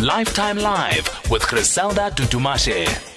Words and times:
Lifetime 0.00 0.56
Live 0.56 1.30
with 1.30 1.46
Griselda 1.46 2.10
Tutumashe. 2.10 3.09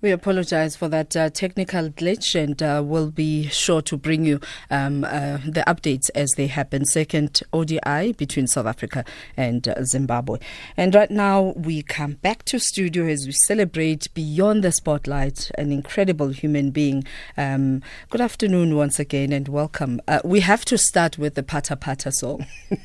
We 0.00 0.12
apologize 0.12 0.76
for 0.76 0.86
that 0.90 1.16
uh, 1.16 1.28
technical 1.30 1.90
glitch 1.90 2.40
and 2.40 2.62
uh, 2.62 2.82
we'll 2.84 3.10
be 3.10 3.48
sure 3.48 3.82
to 3.82 3.96
bring 3.96 4.24
you 4.24 4.38
um, 4.70 5.02
uh, 5.02 5.38
the 5.38 5.64
updates 5.66 6.08
as 6.14 6.30
they 6.36 6.46
happen. 6.46 6.84
Second 6.84 7.42
ODI 7.52 8.12
between 8.12 8.46
South 8.46 8.66
Africa 8.66 9.04
and 9.36 9.66
uh, 9.66 9.82
Zimbabwe. 9.82 10.38
And 10.76 10.94
right 10.94 11.10
now 11.10 11.52
we 11.56 11.82
come 11.82 12.12
back 12.12 12.44
to 12.44 12.60
studio 12.60 13.06
as 13.06 13.26
we 13.26 13.32
celebrate 13.32 14.14
Beyond 14.14 14.62
the 14.62 14.70
Spotlight, 14.70 15.50
an 15.58 15.72
incredible 15.72 16.28
human 16.28 16.70
being. 16.70 17.02
Um, 17.36 17.82
good 18.08 18.20
afternoon 18.20 18.76
once 18.76 19.00
again 19.00 19.32
and 19.32 19.48
welcome. 19.48 20.00
Uh, 20.06 20.20
we 20.22 20.38
have 20.40 20.64
to 20.66 20.78
start 20.78 21.18
with 21.18 21.34
the 21.34 21.42
Pata 21.42 21.74
Pata 21.74 22.12
song. 22.12 22.46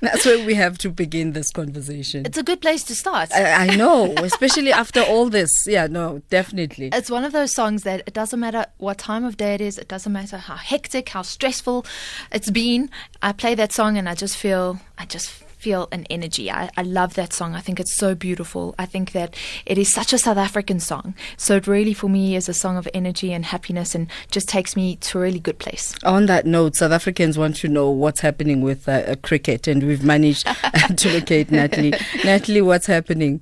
That's 0.00 0.26
where 0.26 0.44
we 0.44 0.54
have 0.54 0.78
to 0.78 0.90
begin 0.90 1.32
this 1.32 1.52
conversation. 1.52 2.26
It's 2.26 2.38
a 2.38 2.42
good 2.42 2.60
place 2.60 2.82
to 2.84 2.96
start. 2.96 3.30
I, 3.30 3.68
I 3.68 3.76
know, 3.76 4.12
especially 4.16 4.72
after 4.72 5.04
all 5.12 5.28
this. 5.28 5.66
Yeah, 5.66 5.86
no, 5.86 6.22
definitely. 6.30 6.90
It's 6.92 7.10
one 7.10 7.24
of 7.24 7.32
those 7.32 7.52
songs 7.52 7.82
that 7.82 8.02
it 8.06 8.14
doesn't 8.14 8.40
matter 8.40 8.66
what 8.78 8.98
time 8.98 9.24
of 9.24 9.36
day 9.36 9.54
it 9.54 9.60
is, 9.60 9.78
it 9.78 9.88
doesn't 9.88 10.12
matter 10.12 10.38
how 10.38 10.56
hectic, 10.56 11.10
how 11.10 11.22
stressful 11.22 11.84
it's 12.32 12.50
been. 12.50 12.90
I 13.20 13.32
play 13.32 13.54
that 13.54 13.72
song 13.72 13.98
and 13.98 14.08
I 14.08 14.14
just 14.14 14.36
feel, 14.36 14.80
I 14.98 15.04
just 15.04 15.30
feel 15.62 15.88
an 15.92 16.04
energy. 16.10 16.50
I, 16.50 16.70
I 16.76 16.82
love 16.82 17.14
that 17.14 17.32
song. 17.32 17.54
I 17.54 17.60
think 17.60 17.78
it's 17.78 17.94
so 17.94 18.16
beautiful. 18.16 18.74
I 18.80 18.86
think 18.86 19.12
that 19.12 19.36
it 19.64 19.78
is 19.78 19.92
such 19.92 20.12
a 20.12 20.18
South 20.18 20.36
African 20.36 20.80
song. 20.80 21.14
So 21.36 21.56
it 21.56 21.68
really, 21.68 21.94
for 21.94 22.08
me, 22.08 22.34
is 22.34 22.48
a 22.48 22.54
song 22.54 22.76
of 22.76 22.88
energy 22.92 23.32
and 23.32 23.44
happiness 23.44 23.94
and 23.94 24.08
just 24.30 24.48
takes 24.48 24.74
me 24.74 24.96
to 24.96 25.18
a 25.18 25.20
really 25.20 25.38
good 25.38 25.60
place. 25.60 25.94
On 26.02 26.26
that 26.26 26.46
note, 26.46 26.74
South 26.74 26.90
Africans 26.90 27.38
want 27.38 27.56
to 27.56 27.68
know 27.68 27.90
what's 27.90 28.20
happening 28.20 28.60
with 28.60 28.88
uh, 28.88 29.14
cricket, 29.22 29.68
and 29.68 29.84
we've 29.84 30.02
managed 30.02 30.46
to 30.96 31.12
locate 31.12 31.52
Natalie. 31.52 31.94
Natalie, 32.24 32.62
what's 32.62 32.86
happening? 32.86 33.40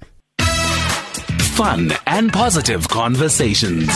Fun 1.60 1.92
and 2.06 2.32
positive 2.32 2.88
conversations. 2.88 3.86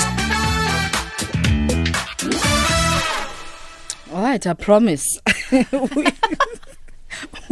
All 4.13 4.21
right, 4.23 4.47
I 4.47 4.53
promise. 4.53 5.19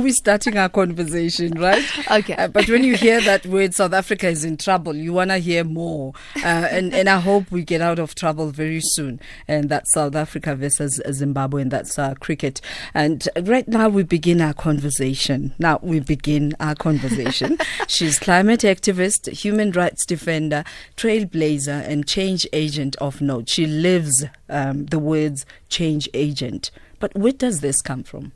we're 0.03 0.12
starting 0.12 0.58
our 0.58 0.69
conversation, 0.69 1.58
right? 1.58 1.83
Okay. 2.12 2.34
Uh, 2.34 2.48
but 2.48 2.69
when 2.69 2.84
you 2.84 2.95
hear 2.97 3.20
that 3.22 3.47
word, 3.47 3.75
South 3.75 3.92
Africa 3.95 4.28
is 4.28 4.44
in 4.44 4.56
trouble, 4.56 4.94
you 4.94 5.12
want 5.14 5.31
to 5.31 5.39
hear 5.39 5.64
more. 5.64 6.12
Uh, 6.36 6.69
and, 6.70 6.92
and 6.92 7.09
I 7.09 7.20
hope 7.20 7.50
we 7.50 7.64
get 7.64 7.81
out 7.81 7.98
of 7.98 8.14
trouble 8.14 8.50
very 8.50 8.81
soon. 8.83 9.20
And 9.48 9.69
that's 9.69 9.94
South 9.94 10.14
Africa 10.14 10.55
versus 10.55 11.00
Zimbabwe, 11.11 11.62
and 11.62 11.70
that's 11.70 11.98
uh, 11.98 12.14
cricket. 12.14 12.61
And 12.92 13.27
right 13.42 13.67
now, 13.67 13.89
we 13.89 14.03
begin 14.03 14.41
our 14.41 14.53
conversation. 14.53 15.55
Now, 15.59 15.78
we 15.83 16.00
begin 16.00 16.55
our 16.61 16.75
conversation. 16.75 17.56
She's 17.89 18.19
climate 18.19 18.61
activist, 18.61 19.31
human 19.31 19.70
rights 19.72 20.05
defender, 20.05 20.64
trailblazer, 20.97 21.89
and 21.89 22.06
change 22.06 22.47
agent 22.53 22.97
of 22.97 23.20
note. 23.20 23.48
She 23.48 23.66
lives 23.66 24.25
um, 24.50 24.87
the 24.87 24.98
words 24.98 25.47
change 25.69 26.09
agent. 26.12 26.70
But 26.98 27.14
where 27.16 27.33
does 27.33 27.61
this 27.61 27.81
come 27.81 28.03
from? 28.03 28.33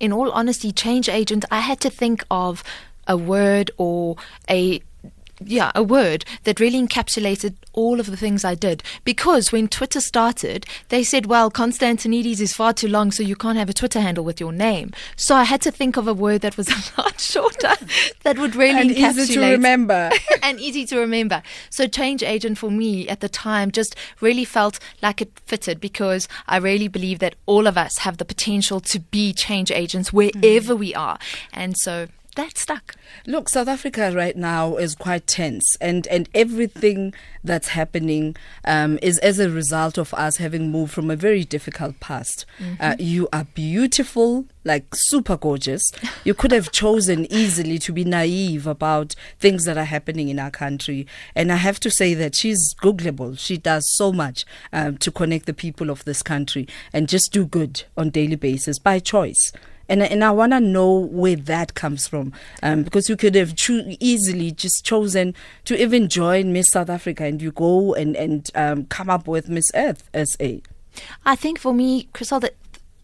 In 0.00 0.12
all 0.12 0.30
honesty, 0.32 0.72
change 0.72 1.08
agent, 1.08 1.44
I 1.50 1.60
had 1.60 1.80
to 1.80 1.90
think 1.90 2.24
of 2.30 2.62
a 3.06 3.16
word 3.16 3.70
or 3.76 4.16
a 4.48 4.80
yeah, 5.40 5.72
a 5.74 5.82
word 5.82 6.24
that 6.44 6.60
really 6.60 6.80
encapsulated 6.80 7.54
all 7.72 8.00
of 8.00 8.06
the 8.06 8.16
things 8.16 8.44
I 8.44 8.54
did. 8.54 8.82
Because 9.04 9.52
when 9.52 9.68
Twitter 9.68 10.00
started, 10.00 10.66
they 10.88 11.02
said, 11.02 11.26
well, 11.26 11.50
Constantinides 11.50 12.40
is 12.40 12.52
far 12.52 12.72
too 12.72 12.88
long, 12.88 13.10
so 13.10 13.22
you 13.22 13.36
can't 13.36 13.58
have 13.58 13.68
a 13.68 13.74
Twitter 13.74 14.00
handle 14.00 14.24
with 14.24 14.40
your 14.40 14.52
name. 14.52 14.92
So 15.16 15.34
I 15.34 15.44
had 15.44 15.60
to 15.62 15.70
think 15.70 15.96
of 15.96 16.06
a 16.06 16.14
word 16.14 16.40
that 16.42 16.56
was 16.56 16.68
a 16.96 17.00
lot 17.00 17.20
shorter 17.20 17.74
that 18.22 18.38
would 18.38 18.56
really 18.56 18.80
and 18.80 18.90
encapsulate. 18.90 19.20
easy 19.20 19.34
to 19.34 19.50
remember. 19.50 20.10
and 20.42 20.60
easy 20.60 20.86
to 20.86 20.98
remember. 20.98 21.42
So 21.70 21.86
change 21.86 22.22
agent 22.22 22.58
for 22.58 22.70
me 22.70 23.08
at 23.08 23.20
the 23.20 23.28
time 23.28 23.70
just 23.70 23.96
really 24.20 24.44
felt 24.44 24.78
like 25.02 25.20
it 25.20 25.30
fitted 25.46 25.80
because 25.80 26.28
I 26.46 26.58
really 26.58 26.88
believe 26.88 27.18
that 27.18 27.34
all 27.46 27.66
of 27.66 27.76
us 27.76 27.98
have 27.98 28.18
the 28.18 28.24
potential 28.24 28.80
to 28.80 29.00
be 29.00 29.32
change 29.32 29.70
agents 29.70 30.12
wherever 30.12 30.74
mm. 30.74 30.78
we 30.78 30.94
are. 30.94 31.18
And 31.52 31.76
so 31.76 32.08
that 32.34 32.58
stuck. 32.58 32.94
Look, 33.26 33.48
South 33.48 33.68
Africa 33.68 34.12
right 34.14 34.36
now 34.36 34.76
is 34.76 34.94
quite 34.94 35.26
tense, 35.26 35.76
and, 35.80 36.06
and 36.08 36.28
everything 36.34 37.14
that's 37.42 37.68
happening 37.68 38.36
um, 38.64 38.98
is 39.02 39.18
as 39.18 39.38
a 39.38 39.50
result 39.50 39.98
of 39.98 40.12
us 40.14 40.38
having 40.38 40.70
moved 40.70 40.92
from 40.92 41.10
a 41.10 41.16
very 41.16 41.44
difficult 41.44 42.00
past. 42.00 42.46
Mm-hmm. 42.58 42.74
Uh, 42.80 42.96
you 42.98 43.28
are 43.32 43.44
beautiful, 43.54 44.46
like 44.64 44.86
super 44.94 45.36
gorgeous. 45.36 45.90
You 46.24 46.34
could 46.34 46.52
have 46.52 46.72
chosen 46.72 47.30
easily 47.30 47.78
to 47.80 47.92
be 47.92 48.04
naive 48.04 48.66
about 48.66 49.14
things 49.38 49.64
that 49.64 49.76
are 49.76 49.84
happening 49.84 50.28
in 50.28 50.38
our 50.38 50.50
country. 50.50 51.06
And 51.34 51.52
I 51.52 51.56
have 51.56 51.78
to 51.80 51.90
say 51.90 52.14
that 52.14 52.34
she's 52.34 52.74
Googleable. 52.82 53.38
She 53.38 53.56
does 53.56 53.84
so 53.96 54.12
much 54.12 54.44
um, 54.72 54.98
to 54.98 55.10
connect 55.10 55.46
the 55.46 55.54
people 55.54 55.90
of 55.90 56.04
this 56.04 56.22
country 56.22 56.66
and 56.92 57.08
just 57.08 57.32
do 57.32 57.46
good 57.46 57.84
on 57.96 58.10
daily 58.10 58.36
basis 58.36 58.78
by 58.78 58.98
choice 58.98 59.52
and 59.88 60.02
and 60.02 60.24
I 60.24 60.30
want 60.30 60.52
to 60.52 60.60
know 60.60 60.92
where 60.92 61.36
that 61.36 61.74
comes 61.74 62.06
from, 62.06 62.32
um, 62.62 62.82
because 62.82 63.08
you 63.08 63.16
could 63.16 63.34
have 63.34 63.54
cho- 63.56 63.84
easily 64.00 64.50
just 64.50 64.84
chosen 64.84 65.34
to 65.64 65.80
even 65.80 66.08
join 66.08 66.52
Miss 66.52 66.68
South 66.70 66.90
Africa, 66.90 67.24
and 67.24 67.40
you 67.40 67.52
go 67.52 67.94
and 67.94 68.16
and 68.16 68.50
um, 68.54 68.86
come 68.86 69.10
up 69.10 69.26
with 69.26 69.48
Miss 69.48 69.70
Earth 69.74 70.08
SA. 70.14 70.58
I 71.24 71.36
think 71.36 71.58
for 71.58 71.74
me, 71.74 72.08
Crystal, 72.12 72.40
that 72.40 72.54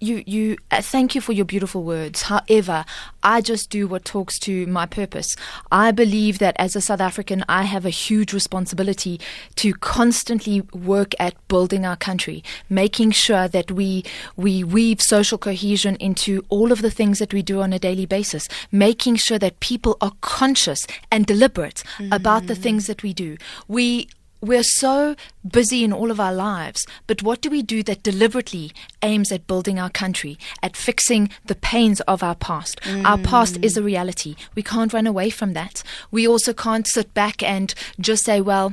you 0.01 0.23
you 0.27 0.57
uh, 0.71 0.83
thank 0.83 1.15
you 1.15 1.21
for 1.21 1.33
your 1.33 1.45
beautiful 1.45 1.83
words. 1.85 2.23
However 2.23 2.85
i 3.23 3.41
just 3.41 3.69
do 3.69 3.87
what 3.87 4.05
talks 4.05 4.39
to 4.39 4.67
my 4.67 4.87
purpose. 4.87 5.37
I 5.71 5.91
believe 5.91 6.39
that 6.39 6.57
as 6.59 6.75
a 6.75 6.81
south 6.81 7.01
african 7.01 7.45
i 7.49 7.63
have 7.65 7.85
a 7.85 7.91
huge 7.91 8.33
responsibility 8.33 9.21
to 9.57 9.73
constantly 9.75 10.63
work 10.73 11.15
at 11.19 11.35
building 11.49 11.85
our 11.85 11.97
country 11.97 12.43
making 12.69 13.11
sure 13.11 13.47
that 13.49 13.71
we 13.71 14.05
we 14.37 14.65
weave 14.65 15.01
social 15.03 15.39
cohesion 15.39 15.97
into 15.97 16.45
all 16.49 16.73
of 16.73 16.83
the 16.83 16.91
things 16.91 17.19
that 17.19 17.33
we 17.33 17.43
do 17.43 17.61
on 17.61 17.73
a 17.73 17.79
daily 17.79 18.07
basis 18.07 18.49
making 18.73 19.17
sure 19.17 19.39
that 19.39 19.61
people 19.61 19.97
are 20.01 20.13
conscious 20.21 20.87
and 21.11 21.27
deliberate 21.27 21.83
mm-hmm. 21.99 22.13
about 22.13 22.47
the 22.47 22.55
things 22.55 22.87
that 22.87 23.03
we 23.03 23.13
do. 23.13 23.37
We 23.69 24.09
we're 24.41 24.63
so 24.63 25.17
busy 25.47 25.85
in 25.85 25.93
all 25.93 26.11
of 26.11 26.19
our 26.19 26.33
lives, 26.33 26.87
but 27.07 27.23
what 27.23 27.41
do 27.41 27.51
we 27.51 27.63
do 27.63 27.83
that 27.83 28.03
deliberately 28.03 28.73
aims 29.03 29.31
at 29.31 29.47
building 29.47 29.79
our 29.79 29.91
country, 29.91 30.39
at 30.63 30.77
fixing 30.77 31.31
the 31.45 31.55
pains 31.55 32.01
of 32.03 32.23
our 32.23 32.35
past? 32.35 32.81
Mm. 32.83 33.05
Our 33.05 33.19
past 33.19 33.59
is 33.63 33.77
a 33.77 33.83
reality. 33.83 34.37
We 34.55 34.63
can't 34.63 34.93
run 34.93 35.07
away 35.07 35.31
from 35.31 35.53
that. 35.53 35.83
We 36.11 36.27
also 36.27 36.53
can't 36.53 36.87
sit 36.87 37.13
back 37.13 37.43
and 37.43 37.75
just 38.01 38.25
say, 38.25 38.41
well, 38.41 38.73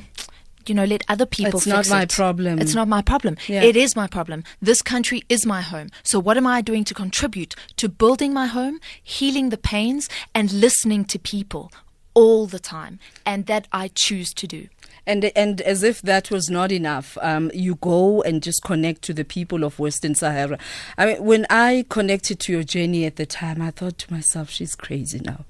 you 0.68 0.76
know, 0.76 0.86
let 0.86 1.04
other 1.08 1.26
people 1.26 1.58
it's 1.60 1.66
fix 1.66 1.90
not 1.90 1.96
my 1.96 2.04
it. 2.04 2.12
problem. 2.12 2.60
It's 2.60 2.76
not 2.76 2.88
my 2.88 3.02
problem. 3.02 3.38
Yeah. 3.48 3.64
It 3.64 3.76
is 3.76 3.96
my 3.96 4.08
problem. 4.08 4.44
This 4.62 4.82
country 4.82 5.24
is 5.30 5.46
my 5.46 5.62
home. 5.62 5.90
So 6.04 6.20
what 6.20 6.38
am 6.38 6.48
I 6.48 6.62
doing 6.62 6.84
to 6.86 6.94
contribute 6.94 7.56
to 7.78 7.88
building 7.90 8.34
my 8.34 8.48
home, 8.48 8.80
healing 9.02 9.50
the 9.50 9.58
pains, 9.58 10.10
and 10.36 10.52
listening 10.52 11.06
to 11.06 11.20
people 11.20 11.72
all 12.14 12.48
the 12.48 12.60
time? 12.60 13.00
And 13.26 13.46
that 13.46 13.68
I 13.72 13.90
choose 13.94 14.34
to 14.34 14.48
do. 14.48 14.68
And 15.08 15.32
and 15.38 15.62
as 15.62 15.84
if 15.84 16.02
that 16.04 16.30
was 16.30 16.50
not 16.50 16.72
enough, 16.72 17.18
um, 17.22 17.50
you 17.54 17.76
go 17.76 18.22
and 18.24 18.44
just 18.44 18.62
connect 18.64 19.02
to 19.04 19.14
the 19.14 19.24
people 19.24 19.64
of 19.64 19.80
Western 19.80 20.14
Sahara. 20.14 20.60
I 20.98 21.06
mean, 21.06 21.24
when 21.24 21.46
I 21.50 21.86
connected 21.90 22.42
to 22.42 22.52
your 22.52 22.64
journey 22.64 23.06
at 23.06 23.16
the 23.16 23.26
time, 23.26 23.62
I 23.62 23.72
thought 23.72 23.98
to 24.00 24.14
myself, 24.14 24.50
she's 24.50 24.76
crazy 24.76 25.22
now. 25.24 25.46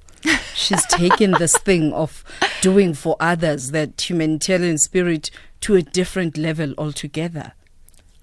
She's 0.54 0.86
taken 0.90 1.32
this 1.32 1.58
thing 1.58 1.92
of 1.92 2.24
doing 2.62 2.94
for 2.94 3.18
others, 3.20 3.72
that 3.72 4.10
humanitarian 4.10 4.78
spirit, 4.78 5.32
to 5.62 5.76
a 5.76 5.82
different 5.82 6.38
level 6.38 6.76
altogether. 6.78 7.54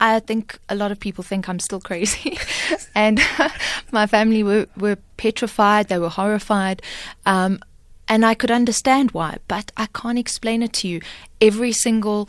I 0.01 0.21
think 0.21 0.59
a 0.69 0.75
lot 0.75 0.93
of 0.93 1.01
people 1.01 1.25
think 1.25 1.49
I'm 1.49 1.59
still 1.59 1.81
crazy. 1.81 2.39
and 2.95 3.21
my 3.93 4.07
family 4.07 4.43
were, 4.43 4.67
were 4.77 4.97
petrified, 5.17 5.89
they 5.89 5.99
were 5.99 6.09
horrified. 6.09 6.83
Um, 7.27 7.59
and 8.09 8.25
I 8.25 8.35
could 8.35 8.51
understand 8.51 9.13
why, 9.13 9.39
but 9.49 9.73
I 9.77 9.87
can't 9.87 10.19
explain 10.19 10.63
it 10.63 10.73
to 10.75 10.89
you. 10.89 11.01
Every 11.41 11.73
single 11.73 12.29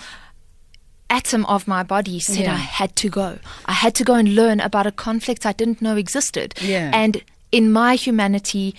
atom 1.09 1.45
of 1.45 1.67
my 1.67 1.83
body 1.83 2.19
said 2.19 2.45
yeah. 2.45 2.53
I 2.53 2.57
had 2.57 2.95
to 2.97 3.09
go. 3.09 3.39
I 3.65 3.73
had 3.73 3.93
to 3.95 4.03
go 4.03 4.15
and 4.15 4.35
learn 4.35 4.59
about 4.59 4.87
a 4.87 4.91
conflict 4.91 5.45
I 5.45 5.53
didn't 5.53 5.81
know 5.81 5.97
existed. 5.97 6.55
Yeah. 6.61 6.91
And 6.93 7.23
in 7.51 7.71
my 7.71 7.95
humanity, 7.95 8.75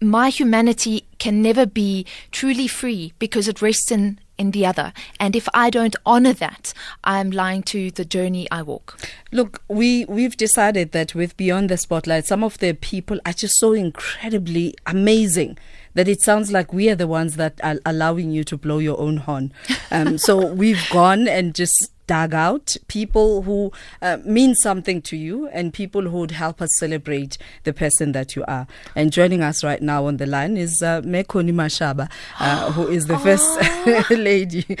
my 0.00 0.28
humanity 0.28 1.06
can 1.18 1.42
never 1.42 1.66
be 1.66 2.06
truly 2.30 2.68
free 2.68 3.12
because 3.18 3.48
it 3.48 3.62
rests 3.62 3.90
in 3.90 4.18
in 4.38 4.50
the 4.50 4.66
other. 4.66 4.92
And 5.20 5.36
if 5.36 5.48
I 5.54 5.70
don't 5.70 5.96
honor 6.04 6.32
that, 6.34 6.72
I'm 7.02 7.30
lying 7.30 7.62
to 7.64 7.90
the 7.90 8.04
journey 8.04 8.50
I 8.50 8.62
walk. 8.62 8.98
Look, 9.32 9.62
we, 9.68 10.04
we've 10.06 10.36
decided 10.36 10.92
that 10.92 11.14
with 11.14 11.36
Beyond 11.36 11.68
the 11.68 11.76
Spotlight, 11.76 12.26
some 12.26 12.42
of 12.42 12.58
the 12.58 12.74
people 12.74 13.18
are 13.26 13.32
just 13.32 13.58
so 13.58 13.72
incredibly 13.72 14.74
amazing 14.86 15.58
that 15.94 16.08
it 16.08 16.20
sounds 16.20 16.50
like 16.50 16.72
we 16.72 16.90
are 16.90 16.96
the 16.96 17.06
ones 17.06 17.36
that 17.36 17.60
are 17.62 17.76
allowing 17.86 18.30
you 18.30 18.44
to 18.44 18.56
blow 18.56 18.78
your 18.78 18.98
own 18.98 19.18
horn. 19.18 19.52
Um, 19.90 20.18
so 20.18 20.46
we've 20.52 20.84
gone 20.90 21.28
and 21.28 21.54
just 21.54 21.90
dug 22.06 22.34
out, 22.34 22.76
people 22.88 23.42
who 23.42 23.72
uh, 24.02 24.18
mean 24.24 24.54
something 24.54 25.02
to 25.02 25.16
you, 25.16 25.48
and 25.48 25.72
people 25.72 26.02
who 26.02 26.18
would 26.18 26.32
help 26.32 26.60
us 26.60 26.70
celebrate 26.78 27.38
the 27.64 27.72
person 27.72 28.12
that 28.12 28.36
you 28.36 28.44
are. 28.46 28.66
And 28.94 29.12
joining 29.12 29.42
us 29.42 29.64
right 29.64 29.82
now 29.82 30.06
on 30.06 30.18
the 30.18 30.26
line 30.26 30.56
is 30.56 30.82
uh, 30.82 31.00
Mekoni 31.02 31.52
Mashaba, 31.52 32.10
uh, 32.38 32.72
who 32.72 32.88
is 32.88 33.06
the 33.06 33.18
first 33.18 34.10
lady 34.10 34.76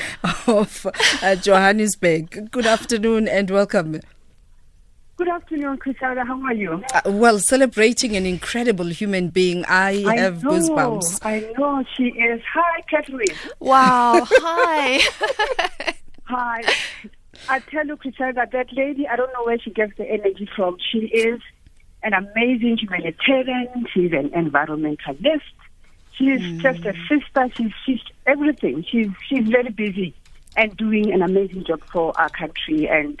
of 0.46 0.86
uh, 1.22 1.36
Johannesburg. 1.36 2.50
Good 2.50 2.66
afternoon 2.66 3.28
and 3.28 3.50
welcome. 3.50 4.00
Good 5.16 5.28
afternoon, 5.28 5.78
Chrisada. 5.78 6.26
How 6.26 6.40
are 6.42 6.52
you? 6.52 6.82
Uh, 6.92 7.02
well, 7.06 7.38
celebrating 7.38 8.16
an 8.16 8.26
incredible 8.26 8.86
human 8.86 9.28
being. 9.28 9.64
I, 9.66 10.04
I 10.04 10.16
have 10.16 10.42
know, 10.42 10.50
goosebumps. 10.50 11.20
I 11.24 11.52
know 11.56 11.84
she 11.96 12.08
is. 12.08 12.42
Hi, 12.52 12.80
Catherine. 12.90 13.28
Wow. 13.60 14.22
Hi. 14.28 15.00
Hi. 16.24 16.62
I 17.48 17.60
tell 17.60 17.86
you, 17.86 17.96
Chrisada, 17.96 18.46
that 18.52 18.72
lady, 18.72 19.06
I 19.08 19.16
don't 19.16 19.32
know 19.32 19.44
where 19.44 19.58
she 19.58 19.70
gets 19.70 19.96
the 19.96 20.04
energy 20.04 20.48
from. 20.54 20.76
She 20.92 20.98
is 20.98 21.40
an 22.02 22.12
amazing 22.12 22.78
humanitarian. 22.78 23.86
She's 23.92 24.12
an 24.12 24.30
environmentalist. 24.30 25.42
She's 26.12 26.40
mm. 26.40 26.60
just 26.60 26.80
a 26.84 26.94
sister. 27.08 27.48
She's, 27.56 27.72
she's 27.84 28.00
everything. 28.26 28.84
She's, 28.88 29.08
she's 29.28 29.48
very 29.48 29.70
busy 29.70 30.14
and 30.56 30.76
doing 30.76 31.12
an 31.12 31.22
amazing 31.22 31.64
job 31.64 31.82
for 31.92 32.18
our 32.18 32.28
country 32.28 32.88
and 32.88 33.20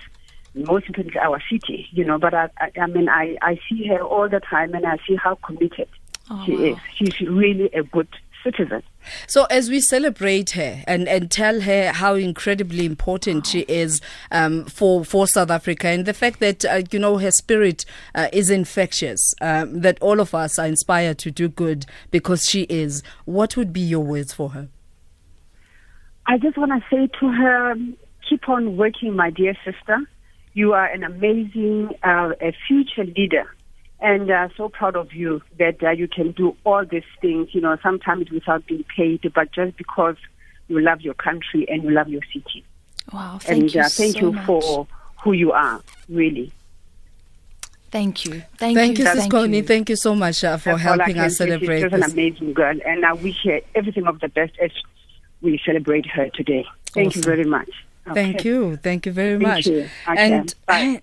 most 0.54 0.86
importantly 0.86 1.20
our 1.20 1.42
city, 1.50 1.88
you 1.92 2.04
know. 2.04 2.18
But 2.18 2.34
I, 2.34 2.48
I, 2.58 2.70
I 2.80 2.86
mean, 2.86 3.08
I, 3.08 3.36
I 3.42 3.58
see 3.68 3.86
her 3.88 4.00
all 4.00 4.28
the 4.28 4.40
time 4.40 4.74
and 4.74 4.86
I 4.86 4.98
see 5.06 5.16
how 5.16 5.34
committed 5.36 5.88
Oh, 6.30 6.42
she 6.46 6.56
wow. 6.56 6.62
is. 6.62 6.76
She's 6.96 7.20
really 7.28 7.70
a 7.72 7.82
good 7.82 8.08
citizen. 8.44 8.82
So, 9.26 9.44
as 9.46 9.70
we 9.70 9.80
celebrate 9.80 10.50
her 10.50 10.82
and, 10.86 11.08
and 11.08 11.30
tell 11.30 11.62
her 11.62 11.92
how 11.92 12.14
incredibly 12.14 12.84
important 12.84 13.46
she 13.46 13.60
is 13.60 14.00
um, 14.30 14.66
for 14.66 15.04
for 15.04 15.26
South 15.26 15.50
Africa, 15.50 15.88
and 15.88 16.06
the 16.06 16.14
fact 16.14 16.38
that 16.40 16.64
uh, 16.64 16.82
you 16.90 16.98
know 16.98 17.18
her 17.18 17.30
spirit 17.30 17.84
uh, 18.14 18.28
is 18.32 18.50
infectious, 18.50 19.34
um, 19.40 19.80
that 19.80 19.98
all 20.00 20.20
of 20.20 20.34
us 20.34 20.58
are 20.58 20.66
inspired 20.66 21.18
to 21.18 21.30
do 21.30 21.48
good 21.48 21.86
because 22.10 22.48
she 22.48 22.62
is. 22.62 23.02
What 23.24 23.56
would 23.56 23.72
be 23.72 23.80
your 23.80 24.04
words 24.04 24.32
for 24.32 24.50
her? 24.50 24.68
I 26.26 26.38
just 26.38 26.56
want 26.56 26.72
to 26.72 26.80
say 26.90 27.08
to 27.20 27.28
her, 27.28 27.74
keep 28.28 28.48
on 28.48 28.76
working, 28.76 29.14
my 29.14 29.30
dear 29.30 29.54
sister. 29.64 29.98
You 30.54 30.72
are 30.72 30.86
an 30.86 31.02
amazing, 31.02 31.90
uh, 32.02 32.30
a 32.40 32.54
future 32.66 33.04
leader. 33.04 33.44
And 34.04 34.30
uh, 34.30 34.48
so 34.54 34.68
proud 34.68 34.96
of 34.96 35.14
you 35.14 35.40
that 35.58 35.82
uh, 35.82 35.90
you 35.90 36.08
can 36.08 36.32
do 36.32 36.54
all 36.64 36.84
these 36.84 37.10
things, 37.22 37.54
you 37.54 37.62
know, 37.62 37.78
sometimes 37.82 38.30
without 38.30 38.66
being 38.66 38.84
paid, 38.94 39.32
but 39.34 39.50
just 39.50 39.78
because 39.78 40.16
you 40.68 40.78
love 40.78 41.00
your 41.00 41.14
country 41.14 41.66
and 41.70 41.82
you 41.82 41.90
love 41.90 42.08
your 42.08 42.20
city. 42.30 42.62
Wow. 43.10 43.38
Thank 43.40 43.62
and 43.62 43.74
you 43.74 43.80
uh, 43.80 43.88
thank 43.88 44.12
so 44.12 44.20
you 44.20 44.32
much. 44.32 44.46
for 44.46 44.86
who 45.22 45.32
you 45.32 45.52
are, 45.52 45.80
really. 46.10 46.52
Thank 47.90 48.26
you. 48.26 48.42
Thank, 48.58 48.76
Thank 48.76 48.98
you, 48.98 49.04
you. 49.04 49.10
Sis 49.10 49.20
Thank 49.20 49.30
Connie. 49.32 49.56
you. 49.58 49.62
Thank 49.62 49.88
you 49.88 49.96
so 49.96 50.14
much 50.14 50.44
uh, 50.44 50.58
for 50.58 50.72
That's 50.72 50.84
all 50.84 50.92
I 50.92 50.96
helping 50.96 51.14
can 51.14 51.24
us 51.24 51.36
say. 51.38 51.46
celebrate 51.46 51.80
She's 51.80 51.90
just 51.90 52.04
an 52.04 52.10
amazing 52.12 52.52
girl, 52.52 52.76
and 52.84 53.06
I 53.06 53.12
wish 53.14 53.42
her 53.44 53.60
everything 53.74 54.06
of 54.06 54.20
the 54.20 54.28
best 54.28 54.52
as 54.60 54.72
we 55.40 55.58
celebrate 55.64 56.04
her 56.06 56.28
today. 56.28 56.66
Thank 56.92 57.16
you 57.16 57.22
very 57.22 57.44
much. 57.44 57.70
Thank 58.12 58.44
you. 58.44 58.76
Thank 58.76 59.06
you 59.06 59.12
very 59.12 59.38
Thank 59.38 59.42
much. 59.42 59.66
you. 59.66 59.88
Okay. 60.08 60.34
And 60.34 60.54
Bye. 60.66 60.74
I, 60.74 61.02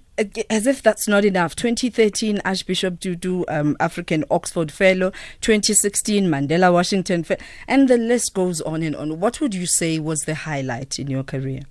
as 0.49 0.67
if 0.67 0.81
that's 0.81 1.07
not 1.07 1.25
enough, 1.25 1.55
2013 1.55 2.41
Archbishop 2.45 2.99
Tutu 2.99 3.43
um, 3.47 3.77
African 3.79 4.23
Oxford 4.29 4.71
Fellow, 4.71 5.11
2016 5.41 6.27
Mandela 6.27 6.71
Washington 6.71 7.23
Fellow, 7.23 7.41
and 7.67 7.87
the 7.87 7.97
list 7.97 8.33
goes 8.33 8.61
on 8.61 8.83
and 8.83 8.95
on. 8.95 9.19
What 9.19 9.41
would 9.41 9.53
you 9.53 9.65
say 9.65 9.99
was 9.99 10.21
the 10.21 10.35
highlight 10.35 10.99
in 10.99 11.09
your 11.09 11.23
career? 11.23 11.61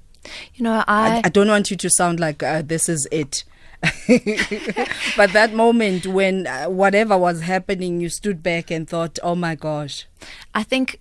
You 0.55 0.65
know, 0.65 0.85
I, 0.87 1.17
I, 1.17 1.23
I 1.25 1.29
don't 1.29 1.49
want 1.49 1.71
you 1.71 1.77
to 1.77 1.91
sound 1.91 2.21
like 2.21 2.43
uh, 2.43 2.63
this 2.63 2.89
is 2.89 3.09
it. 3.11 3.45
but 5.17 5.33
that 5.33 5.55
moment 5.55 6.07
when 6.07 6.47
uh, 6.47 6.67
whatever 6.67 7.17
was 7.17 7.41
happening, 7.41 8.01
you 8.01 8.11
stood 8.11 8.43
back 8.43 8.71
and 8.71 8.89
thought, 8.89 9.19
oh 9.23 9.35
my 9.35 9.55
gosh. 9.55 10.07
I 10.55 10.63
think 10.63 11.01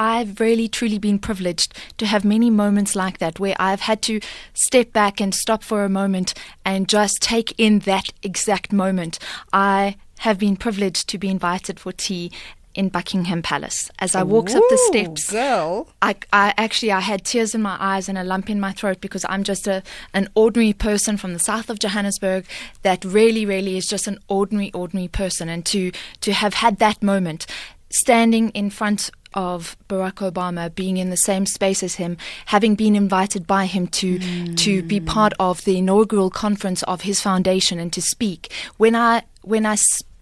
I've 0.00 0.40
really 0.40 0.66
truly 0.66 0.98
been 0.98 1.18
privileged 1.18 1.74
to 1.98 2.06
have 2.06 2.24
many 2.24 2.48
moments 2.48 2.96
like 2.96 3.18
that 3.18 3.38
where 3.38 3.54
I've 3.60 3.82
had 3.82 4.00
to 4.02 4.20
step 4.54 4.94
back 4.94 5.20
and 5.20 5.34
stop 5.34 5.62
for 5.62 5.84
a 5.84 5.90
moment 5.90 6.32
and 6.64 6.88
just 6.88 7.20
take 7.20 7.54
in 7.58 7.80
that 7.80 8.08
exact 8.22 8.72
moment. 8.72 9.18
I 9.52 9.96
have 10.20 10.38
been 10.38 10.56
privileged 10.56 11.06
to 11.10 11.18
be 11.18 11.28
invited 11.28 11.78
for 11.78 11.92
tea 11.92 12.32
in 12.74 12.88
Buckingham 12.88 13.42
Palace. 13.42 13.90
As 13.98 14.14
I 14.14 14.22
walked 14.22 14.54
up 14.54 14.62
the 14.70 14.78
steps, 14.90 15.30
Girl. 15.30 15.88
I, 16.00 16.14
I 16.32 16.54
actually 16.56 16.92
I 16.92 17.00
had 17.00 17.26
tears 17.26 17.54
in 17.54 17.60
my 17.60 17.76
eyes 17.78 18.08
and 18.08 18.16
a 18.16 18.24
lump 18.24 18.48
in 18.48 18.58
my 18.58 18.72
throat 18.72 19.02
because 19.02 19.26
I'm 19.28 19.44
just 19.44 19.66
a 19.66 19.82
an 20.14 20.28
ordinary 20.34 20.72
person 20.72 21.18
from 21.18 21.34
the 21.34 21.38
south 21.38 21.68
of 21.68 21.78
Johannesburg 21.78 22.46
that 22.82 23.04
really 23.04 23.44
really 23.44 23.76
is 23.76 23.86
just 23.86 24.06
an 24.06 24.18
ordinary 24.28 24.72
ordinary 24.72 25.08
person 25.08 25.50
and 25.50 25.66
to 25.66 25.90
to 26.20 26.32
have 26.32 26.54
had 26.54 26.78
that 26.78 27.02
moment 27.02 27.44
standing 27.90 28.50
in 28.50 28.70
front 28.70 29.10
of 29.34 29.76
Barack 29.88 30.30
Obama 30.30 30.74
being 30.74 30.96
in 30.96 31.10
the 31.10 31.16
same 31.16 31.46
space 31.46 31.82
as 31.82 31.94
him 31.94 32.16
having 32.46 32.74
been 32.74 32.96
invited 32.96 33.46
by 33.46 33.66
him 33.66 33.86
to 33.86 34.18
to 34.54 34.82
be 34.82 34.98
hmm. 34.98 35.06
part 35.06 35.32
of 35.38 35.64
the 35.64 35.78
inaugural 35.78 36.30
conference 36.30 36.82
of 36.84 37.02
his 37.02 37.20
foundation 37.20 37.78
and 37.78 37.92
to 37.92 38.02
speak 38.02 38.52
when 38.76 38.94
I 38.94 39.22
when 39.42 39.66
I 39.66 39.76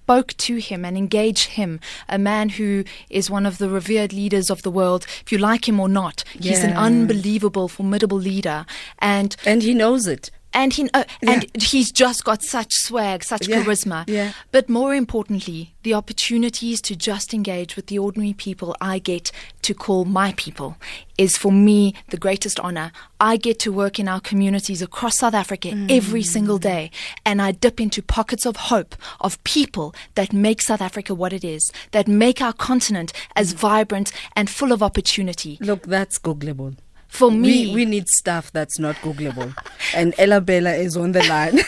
spoke 0.08 0.34
to 0.38 0.56
him 0.56 0.86
and 0.86 0.96
engaged 0.96 1.50
him, 1.50 1.80
a 2.08 2.18
man 2.18 2.48
who 2.48 2.84
is 3.10 3.30
one 3.30 3.44
of 3.44 3.58
the 3.58 3.68
revered 3.68 4.10
leaders 4.10 4.48
of 4.48 4.62
the 4.62 4.70
world, 4.70 5.06
if 5.20 5.30
you 5.30 5.36
like 5.36 5.68
him 5.68 5.78
or 5.78 5.86
not. 5.86 6.24
He's 6.40 6.64
an 6.64 6.72
unbelievable, 6.72 7.68
formidable 7.68 8.16
leader. 8.16 8.64
And 9.00 9.36
And 9.44 9.62
he 9.62 9.74
knows 9.74 10.06
it. 10.06 10.30
And 10.52 10.72
he 10.72 10.88
uh, 10.94 11.04
and 11.26 11.46
he's 11.62 11.92
just 11.92 12.24
got 12.24 12.42
such 12.42 12.72
swag, 12.72 13.22
such 13.24 13.48
Yeah, 13.48 13.62
charisma. 13.62 14.04
yeah. 14.08 14.32
But 14.50 14.68
more 14.68 14.94
importantly, 14.94 15.74
the 15.82 15.94
opportunities 15.94 16.80
to 16.82 16.96
just 16.96 17.34
engage 17.34 17.76
with 17.76 17.86
the 17.86 17.98
ordinary 17.98 18.32
people 18.34 18.74
I 18.80 18.98
get 18.98 19.30
to 19.62 19.74
call 19.74 20.04
my 20.04 20.32
people 20.36 20.76
is 21.16 21.36
for 21.36 21.52
me 21.52 21.94
the 22.10 22.16
greatest 22.16 22.58
honor. 22.60 22.92
I 23.20 23.36
get 23.36 23.58
to 23.60 23.72
work 23.72 23.98
in 23.98 24.08
our 24.08 24.20
communities 24.20 24.80
across 24.82 25.18
South 25.18 25.34
Africa 25.34 25.70
every 25.90 26.22
single 26.22 26.58
day, 26.58 26.90
and 27.26 27.42
I 27.42 27.52
dip 27.52 27.80
into 27.80 28.02
pockets 28.02 28.46
of 28.46 28.56
hope 28.56 28.94
of 29.20 29.42
people 29.44 29.94
that 30.14 30.32
make 30.32 30.62
South 30.62 30.80
Africa 30.80 31.14
what 31.14 31.32
it 31.32 31.44
is, 31.44 31.72
that 31.90 32.06
make 32.08 32.40
our 32.40 32.52
continent 32.52 33.12
as 33.36 33.52
vibrant 33.52 34.12
and 34.36 34.48
full 34.48 34.72
of 34.72 34.82
opportunity. 34.82 35.58
Look, 35.60 35.86
that's 35.86 36.18
Googleable. 36.18 36.76
For 37.08 37.30
me, 37.30 37.68
We, 37.68 37.74
we 37.74 37.84
need 37.86 38.08
stuff 38.08 38.52
that's 38.52 38.78
not 38.78 38.94
Googleable. 38.96 39.54
and 39.94 40.14
Ella 40.18 40.40
Bella 40.40 40.72
is 40.74 40.96
on 40.96 41.12
the 41.12 41.22
line 41.24 41.58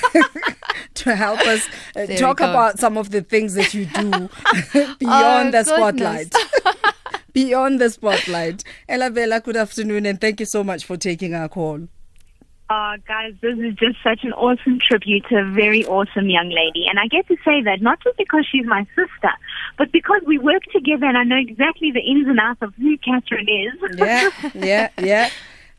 to 0.94 1.16
help 1.16 1.40
us 1.40 1.66
uh, 1.96 2.06
talk 2.16 2.40
about 2.40 2.78
some 2.78 2.96
of 2.98 3.10
the 3.10 3.22
things 3.22 3.54
that 3.54 3.72
you 3.74 3.86
do 3.86 4.10
beyond 4.98 5.48
Oh, 5.48 5.50
the 5.50 5.64
spotlight. 5.64 6.34
beyond 7.32 7.80
the 7.80 7.90
spotlight. 7.90 8.64
Ella 8.88 9.10
Bella, 9.10 9.40
good 9.40 9.56
afternoon 9.56 10.06
and 10.06 10.20
thank 10.20 10.40
you 10.40 10.46
so 10.46 10.62
much 10.62 10.84
for 10.84 10.96
taking 10.96 11.34
our 11.34 11.48
call. 11.48 11.88
Uh, 12.70 12.96
guys, 13.08 13.34
this 13.40 13.58
is 13.58 13.74
just 13.74 13.96
such 14.04 14.20
an 14.22 14.32
awesome 14.32 14.78
tribute 14.78 15.24
to 15.28 15.38
a 15.38 15.44
very 15.44 15.84
awesome 15.86 16.28
young 16.28 16.50
lady. 16.50 16.86
And 16.88 17.00
I 17.00 17.08
get 17.08 17.26
to 17.26 17.34
say 17.44 17.60
that 17.64 17.82
not 17.82 18.00
just 18.00 18.16
because 18.16 18.46
she's 18.48 18.64
my 18.64 18.86
sister, 18.94 19.34
but 19.76 19.90
because 19.90 20.22
we 20.24 20.38
work 20.38 20.62
together 20.72 21.06
and 21.06 21.18
I 21.18 21.24
know 21.24 21.36
exactly 21.36 21.90
the 21.90 21.98
ins 21.98 22.28
and 22.28 22.38
outs 22.38 22.62
of 22.62 22.72
who 22.76 22.96
Catherine 22.98 23.48
is. 23.48 23.98
Yeah, 23.98 24.30
yeah, 24.54 24.88
yeah. 25.02 25.30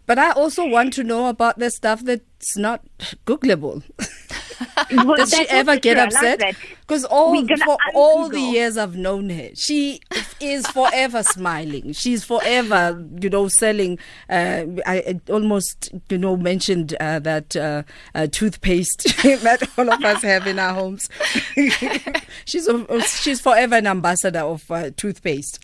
But 0.06 0.20
I 0.20 0.32
also 0.32 0.68
want 0.68 0.92
to 0.96 1.06
know 1.06 1.28
about 1.28 1.60
the 1.60 1.72
stuff 1.72 2.02
that's 2.04 2.58
not 2.58 2.84
Googleable. 3.26 3.84
Well, 4.92 5.16
Does 5.16 5.34
she 5.34 5.48
ever 5.50 5.78
get. 5.78 5.98
Upset? 5.98 6.56
Because 6.82 7.06
all 7.06 7.48
for 7.58 7.78
all 7.94 8.30
the 8.30 8.40
years 8.40 8.78
I've 8.78 8.96
known 8.96 9.30
her, 9.30 9.50
she 9.56 10.02
is 10.40 10.68
forever 10.68 11.24
smiling. 11.24 11.94
She's 11.94 12.24
forever, 12.24 13.06
you 13.20 13.30
know, 13.30 13.48
selling. 13.48 13.98
Uh, 14.30 14.66
I, 14.86 14.96
I 14.98 15.22
almost, 15.32 15.92
you 16.10 16.18
know, 16.18 16.36
mentioned 16.36 16.96
uh, 17.00 17.20
that 17.20 17.56
uh, 17.56 17.84
uh, 18.14 18.28
toothpaste 18.28 19.04
that 19.24 19.68
all 19.78 19.92
of 19.92 20.04
us 20.04 20.22
have 20.24 20.48
in 20.48 20.60
our 20.60 20.74
homes. 20.74 21.10
she's 22.46 22.68
a, 22.68 23.02
she's 23.02 23.40
forever 23.40 23.76
an 23.76 23.88
ambassador 23.88 24.40
of 24.40 24.70
uh, 24.70 24.92
toothpaste. 24.98 25.64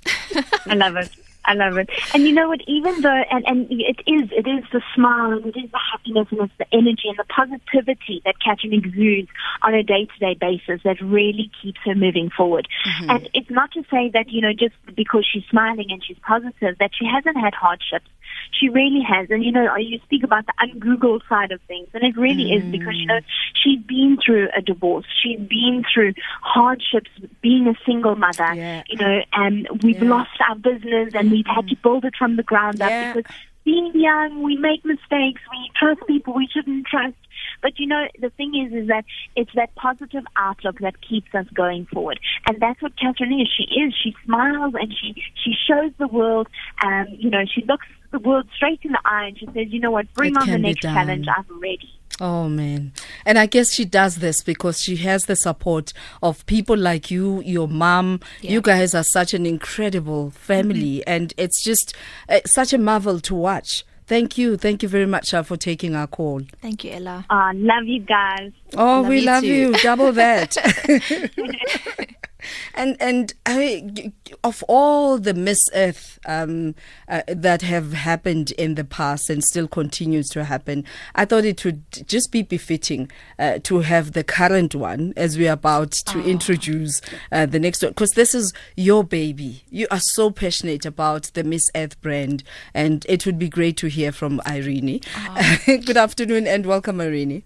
I 0.65 0.75
love 0.75 0.95
it. 0.95 1.09
I 1.47 1.53
love 1.53 1.77
it. 1.77 1.89
And 2.13 2.23
you 2.23 2.33
know 2.33 2.49
what? 2.49 2.59
Even 2.67 3.01
though, 3.01 3.23
and, 3.31 3.43
and 3.47 3.67
it 3.71 4.01
is, 4.05 4.29
it 4.31 4.47
is 4.47 4.65
the 4.71 4.81
smile 4.93 5.31
and 5.31 5.45
it 5.45 5.57
is 5.57 5.71
the 5.71 5.79
happiness 5.91 6.27
and 6.31 6.41
it's 6.41 6.53
the 6.57 6.67
energy 6.73 7.07
and 7.07 7.17
the 7.17 7.23
positivity 7.23 8.21
that 8.25 8.35
Catherine 8.43 8.73
exudes 8.73 9.29
on 9.61 9.73
a 9.73 9.81
day-to-day 9.81 10.35
basis 10.39 10.81
that 10.83 11.01
really 11.01 11.49
keeps 11.61 11.79
her 11.85 11.95
moving 11.95 12.29
forward. 12.29 12.67
Mm-hmm. 12.85 13.09
And 13.09 13.29
it's 13.33 13.49
not 13.49 13.71
to 13.71 13.83
say 13.89 14.09
that, 14.13 14.29
you 14.29 14.41
know, 14.41 14.51
just 14.51 14.75
because 14.95 15.25
she's 15.25 15.45
smiling 15.49 15.87
and 15.89 16.03
she's 16.03 16.17
positive 16.19 16.77
that 16.79 16.91
she 16.93 17.05
hasn't 17.05 17.37
had 17.37 17.53
hardships. 17.53 18.09
She 18.51 18.69
really 18.69 19.01
has. 19.01 19.29
And, 19.29 19.43
you 19.43 19.51
know, 19.51 19.75
you 19.75 19.99
speak 20.03 20.23
about 20.23 20.45
the 20.45 20.53
un-Google 20.61 21.19
side 21.29 21.51
of 21.51 21.61
things 21.67 21.87
and 21.93 22.03
it 22.03 22.17
really 22.17 22.51
is 22.51 22.63
mm. 22.63 22.71
because, 22.71 22.95
you 22.95 23.05
know, 23.05 23.19
she's 23.53 23.81
been 23.81 24.17
through 24.23 24.49
a 24.57 24.61
divorce. 24.61 25.05
She's 25.21 25.39
been 25.39 25.83
through 25.93 26.13
hardships 26.41 27.09
being 27.41 27.67
a 27.67 27.75
single 27.85 28.15
mother. 28.15 28.53
Yeah. 28.53 28.83
You 28.87 28.97
know, 28.97 29.21
and 29.33 29.67
we've 29.83 30.01
Yeah. 30.01 30.09
lost 30.09 30.31
our 30.47 30.55
business 30.55 31.13
and 31.13 31.31
we've 31.31 31.47
had 31.47 31.67
to 31.67 31.75
mm. 31.75 31.81
build 31.81 32.05
it 32.05 32.15
from 32.17 32.35
the 32.35 32.43
ground 32.43 32.79
Yeah. 32.79 32.87
up 32.87 33.15
because 33.15 33.31
being 33.63 33.91
young, 33.93 34.43
we 34.43 34.55
make 34.55 34.85
mistakes, 34.85 35.41
we 35.51 35.71
trust 35.75 35.99
people 36.07 36.33
we 36.33 36.47
shouldn't 36.47 36.87
trust. 36.87 37.15
But 37.61 37.79
you 37.79 37.87
know, 37.87 38.07
the 38.19 38.29
thing 38.31 38.53
is, 38.55 38.73
is 38.73 38.87
that 38.87 39.05
it's 39.35 39.51
that 39.55 39.73
positive 39.75 40.23
outlook 40.35 40.79
that 40.79 40.95
keeps 41.01 41.33
us 41.33 41.45
going 41.53 41.85
forward, 41.87 42.19
and 42.47 42.59
that's 42.59 42.81
what 42.81 42.97
Catherine 42.97 43.39
is. 43.39 43.49
She 43.55 43.63
is. 43.79 43.93
She 44.01 44.15
smiles 44.25 44.73
and 44.79 44.93
she 44.93 45.21
she 45.43 45.53
shows 45.67 45.91
the 45.97 46.07
world. 46.07 46.47
Um, 46.83 47.07
you 47.11 47.29
know, 47.29 47.43
she 47.53 47.63
looks 47.65 47.87
the 48.11 48.19
world 48.19 48.47
straight 48.55 48.79
in 48.83 48.91
the 48.91 49.01
eye 49.05 49.25
and 49.27 49.39
she 49.39 49.45
says, 49.47 49.67
"You 49.69 49.79
know 49.79 49.91
what? 49.91 50.11
Bring 50.13 50.35
It 50.35 50.41
on 50.41 50.47
the 50.49 50.57
next 50.57 50.81
challenge. 50.81 51.27
I'm 51.27 51.59
ready." 51.59 51.97
Oh 52.19 52.49
man. 52.49 52.93
And 53.25 53.37
I 53.37 53.45
guess 53.45 53.73
she 53.73 53.85
does 53.85 54.15
this 54.15 54.41
because 54.41 54.81
she 54.81 54.95
has 54.97 55.25
the 55.25 55.35
support 55.35 55.93
of 56.23 56.45
people 56.47 56.75
like 56.75 57.11
you, 57.11 57.41
your 57.41 57.67
mom. 57.67 58.21
You 58.41 58.61
guys 58.61 58.95
are 58.95 59.03
such 59.03 59.35
an 59.35 59.45
incredible 59.45 60.31
family 60.31 61.05
and 61.05 61.33
it's 61.37 61.63
just 61.63 61.95
uh, 62.27 62.39
such 62.45 62.73
a 62.73 62.79
marvel 62.79 63.19
to 63.19 63.35
watch. 63.35 63.85
Thank 64.07 64.37
you. 64.37 64.55
Thank 64.57 64.83
you 64.83 64.89
very 64.89 65.05
much 65.05 65.33
uh, 65.33 65.43
for 65.43 65.57
taking 65.57 65.93
our 65.93 66.07
call. 66.07 66.41
Thank 66.61 66.83
you, 66.85 66.91
Ella. 66.91 67.25
Uh, 67.29 67.51
love 67.55 67.83
you 67.85 67.99
guys. 67.99 68.51
Oh, 68.75 69.01
Love 69.01 69.07
we 69.09 69.19
you 69.19 69.25
love 69.25 69.43
too. 69.43 69.47
you. 69.47 69.73
Double 69.83 70.11
that. 70.13 70.55
and 72.73 72.95
and 72.99 73.33
I 73.45 73.57
mean, 73.57 74.13
of 74.43 74.63
all 74.67 75.17
the 75.17 75.33
Miss 75.33 75.59
Earth 75.73 76.19
um, 76.25 76.75
uh, 77.07 77.21
that 77.27 77.61
have 77.61 77.93
happened 77.93 78.51
in 78.51 78.75
the 78.75 78.83
past 78.83 79.29
and 79.29 79.43
still 79.43 79.67
continues 79.67 80.27
to 80.29 80.43
happen, 80.43 80.83
I 81.15 81.25
thought 81.25 81.45
it 81.45 81.63
would 81.65 81.83
just 82.07 82.31
be 82.31 82.41
befitting 82.41 83.11
uh, 83.39 83.59
to 83.63 83.79
have 83.79 84.13
the 84.13 84.23
current 84.23 84.75
one 84.75 85.13
as 85.17 85.37
we're 85.37 85.51
about 85.51 85.91
to 85.91 86.23
introduce 86.23 87.01
uh, 87.31 87.45
the 87.45 87.59
next 87.59 87.81
one 87.81 87.91
because 87.91 88.11
this 88.11 88.35
is 88.35 88.53
your 88.75 89.03
baby. 89.03 89.63
You 89.69 89.87
are 89.91 89.99
so 89.99 90.31
passionate 90.31 90.85
about 90.85 91.31
the 91.33 91.43
Miss 91.43 91.69
Earth 91.75 91.99
brand, 92.01 92.43
and 92.73 93.05
it 93.09 93.25
would 93.25 93.39
be 93.39 93.49
great 93.49 93.77
to 93.77 93.87
hear 93.87 94.11
from 94.11 94.41
Irene. 94.47 95.01
Good 95.65 95.97
afternoon 95.97 96.47
and 96.47 96.65
welcome, 96.65 97.01
Irene. 97.01 97.43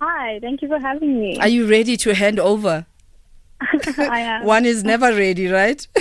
Hi, 0.00 0.38
thank 0.40 0.60
you 0.60 0.68
for 0.68 0.78
having 0.78 1.18
me. 1.18 1.38
Are 1.40 1.48
you 1.48 1.68
ready 1.68 1.96
to 1.98 2.14
hand 2.14 2.38
over? 2.38 2.86
I 3.98 4.20
am. 4.20 4.44
One 4.44 4.64
is 4.64 4.84
never 4.84 5.14
ready, 5.14 5.48
right? 5.48 5.86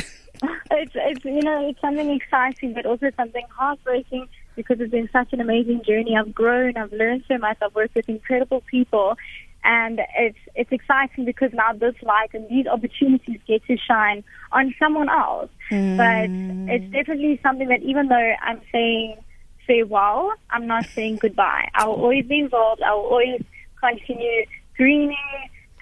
It's, 0.72 0.92
it's 0.96 1.24
you 1.24 1.42
know 1.42 1.70
it's 1.70 1.80
something 1.80 2.10
exciting, 2.10 2.74
but 2.74 2.86
also 2.86 3.12
something 3.16 3.46
heartbreaking 3.50 4.28
because 4.56 4.80
it's 4.82 4.92
been 4.92 5.10
such 5.14 5.32
an 5.32 5.40
amazing 5.40 5.84
journey. 5.88 6.18
I've 6.18 6.34
grown, 6.34 6.76
I've 6.76 6.92
learned 6.92 7.24
so 7.28 7.38
much, 7.38 7.58
I've 7.62 7.74
worked 7.74 7.96
with 7.96 8.10
incredible 8.10 8.62
people, 8.70 9.16
and 9.64 10.02
it's 10.18 10.38
it's 10.56 10.72
exciting 10.72 11.26
because 11.26 11.52
now 11.54 11.74
this 11.74 11.96
light 12.02 12.34
and 12.34 12.50
these 12.50 12.68
opportunities 12.68 13.40
get 13.48 13.66
to 13.68 13.78
shine 13.78 14.24
on 14.52 14.74
someone 14.78 15.10
else. 15.10 15.50
But 15.70 16.30
mm. 16.30 16.70
it's 16.70 16.92
definitely 16.92 17.40
something 17.42 17.70
that 17.70 17.82
even 17.84 18.10
though 18.10 18.34
I'm 18.42 18.62
saying 18.72 19.18
farewell, 19.66 20.34
I'm 20.50 20.68
not 20.68 20.86
saying 20.88 21.18
goodbye. 21.18 21.70
I 21.74 21.86
will 21.86 21.96
always 21.96 22.26
be 22.26 22.40
involved. 22.40 22.82
I 22.82 22.94
will 22.94 23.06
always 23.06 23.44
continue 23.80 24.46
greening. 24.76 25.18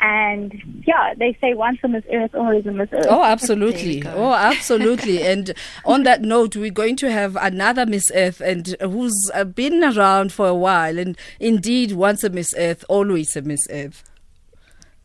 And 0.04 0.84
yeah, 0.88 1.14
they 1.16 1.38
say 1.40 1.54
once 1.54 1.78
on 1.84 1.92
this 1.92 2.04
earth, 2.12 2.34
always 2.34 2.66
on 2.66 2.78
this 2.78 2.90
earth. 2.92 3.06
Oh, 3.08 3.24
absolutely. 3.24 4.04
Oh, 4.08 4.34
absolutely. 4.34 5.22
and 5.28 5.54
on 5.86 6.04
that 6.04 6.22
note, 6.22 6.56
we're 6.56 6.72
going 6.72 6.96
to 6.98 7.12
have 7.12 7.36
another 7.36 7.86
Miss 7.86 8.12
Earth 8.16 8.42
and 8.42 8.76
who's 8.82 9.30
uh, 9.36 9.44
been 9.44 9.84
around 9.84 10.34
for 10.34 10.48
a 10.48 10.56
while 10.56 10.98
and 10.98 11.16
indeed 11.40 11.92
once 11.92 12.24
a 12.24 12.32
Miss 12.32 12.52
Earth, 12.58 12.84
always 12.90 13.36
a 13.36 13.44
Miss 13.44 13.68
Earth. 13.70 14.04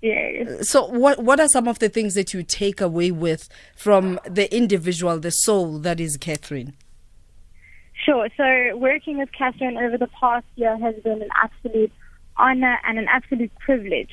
Yes. 0.01 0.69
So 0.69 0.87
what 0.87 1.23
what 1.23 1.41
are 1.41 1.49
some 1.49 1.69
of 1.69 1.79
the 1.79 1.91
things 1.91 2.15
that 2.15 2.33
you 2.33 2.43
take 2.43 2.81
away 2.81 3.11
with 3.11 3.51
from 3.77 4.19
the 4.25 4.55
individual, 4.55 5.19
the 5.19 5.31
soul 5.31 5.79
that 5.81 6.01
is 6.01 6.17
Catherine? 6.17 6.75
Sure. 8.03 8.29
So 8.37 8.77
working 8.79 9.19
with 9.19 9.31
Catherine 9.33 9.77
over 9.77 9.99
the 9.99 10.09
past 10.19 10.47
year 10.55 10.79
has 10.79 10.95
been 11.03 11.21
an 11.21 11.29
absolute 11.43 11.93
honor 12.39 12.79
and 12.87 12.99
an 12.99 13.09
absolute 13.09 13.53
privilege. 13.59 14.11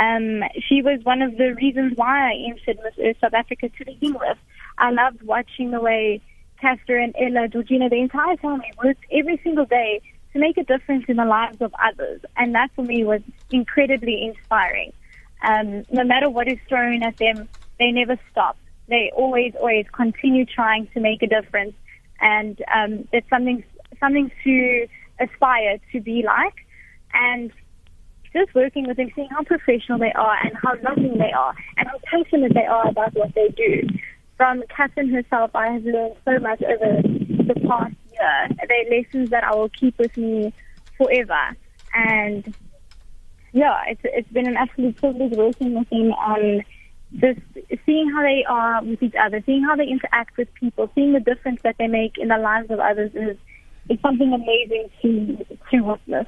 Um, 0.00 0.42
she 0.66 0.80
was 0.80 1.00
one 1.04 1.20
of 1.20 1.36
the 1.36 1.54
reasons 1.54 1.92
why 1.94 2.30
I 2.30 2.34
entered 2.48 2.82
Miss 2.82 2.94
Earth 2.98 3.16
South 3.20 3.34
Africa 3.34 3.68
to 3.68 3.84
begin 3.84 4.14
with. 4.14 4.38
I 4.78 4.90
loved 4.90 5.22
watching 5.22 5.70
the 5.70 5.80
way 5.80 6.22
Catherine, 6.58 7.12
Ella, 7.20 7.48
Georgina, 7.48 7.90
the 7.90 8.00
entire 8.00 8.36
family 8.38 8.72
worked 8.82 9.04
every 9.12 9.38
single 9.44 9.66
day 9.66 10.00
to 10.32 10.38
make 10.38 10.56
a 10.56 10.64
difference 10.64 11.04
in 11.08 11.16
the 11.16 11.24
lives 11.26 11.60
of 11.60 11.74
others. 11.82 12.22
And 12.38 12.54
that 12.54 12.70
for 12.74 12.82
me 12.82 13.04
was 13.04 13.20
incredibly 13.50 14.24
inspiring. 14.24 14.92
Um, 15.42 15.84
no 15.90 16.04
matter 16.04 16.30
what 16.30 16.48
is 16.48 16.58
thrown 16.66 17.02
at 17.02 17.18
them, 17.18 17.48
they 17.78 17.90
never 17.90 18.18
stop. 18.30 18.56
They 18.88 19.12
always, 19.14 19.54
always 19.54 19.86
continue 19.92 20.46
trying 20.46 20.88
to 20.94 21.00
make 21.00 21.22
a 21.22 21.26
difference. 21.26 21.74
And 22.20 22.58
um, 22.74 23.06
it's 23.12 23.28
something, 23.28 23.64
something 23.98 24.30
to 24.44 24.86
aspire 25.18 25.78
to 25.92 26.00
be 26.00 26.22
like. 26.22 26.54
And 27.12 27.52
just 28.32 28.54
working 28.54 28.86
with 28.86 28.96
them, 28.96 29.10
seeing 29.14 29.28
how 29.28 29.42
professional 29.42 29.98
they 29.98 30.12
are 30.12 30.36
and 30.42 30.52
how 30.62 30.74
loving 30.82 31.18
they 31.18 31.32
are 31.32 31.54
and 31.76 31.88
how 31.88 31.98
passionate 32.04 32.54
they 32.54 32.66
are 32.66 32.88
about 32.88 33.14
what 33.14 33.34
they 33.34 33.48
do. 33.48 33.88
From 34.36 34.62
Catherine 34.74 35.12
herself, 35.12 35.50
I 35.54 35.72
have 35.72 35.84
learned 35.84 36.16
so 36.24 36.38
much 36.38 36.62
over 36.62 37.02
the 37.02 37.54
past 37.68 37.94
year. 38.12 38.48
They're 38.68 38.98
lessons 38.98 39.30
that 39.30 39.44
I 39.44 39.54
will 39.54 39.68
keep 39.68 39.98
with 39.98 40.16
me 40.16 40.52
forever. 40.96 41.56
And 41.94 42.54
yeah, 43.52 43.82
it's 43.88 44.00
it's 44.04 44.30
been 44.32 44.46
an 44.46 44.56
absolute 44.56 44.96
privilege 44.96 45.32
working 45.32 45.78
with 45.78 45.88
them 45.90 46.12
on 46.12 46.62
just 47.16 47.40
seeing 47.84 48.10
how 48.10 48.22
they 48.22 48.44
are 48.48 48.84
with 48.84 49.02
each 49.02 49.14
other, 49.20 49.42
seeing 49.44 49.64
how 49.64 49.74
they 49.74 49.88
interact 49.88 50.36
with 50.36 50.52
people, 50.54 50.90
seeing 50.94 51.12
the 51.12 51.20
difference 51.20 51.60
that 51.64 51.76
they 51.78 51.88
make 51.88 52.16
in 52.16 52.28
the 52.28 52.38
lives 52.38 52.70
of 52.70 52.78
others 52.78 53.10
is 53.14 53.36
is 53.88 53.98
something 54.00 54.32
amazing 54.32 54.88
to 55.02 55.44
to 55.70 55.80
witness. 55.80 56.26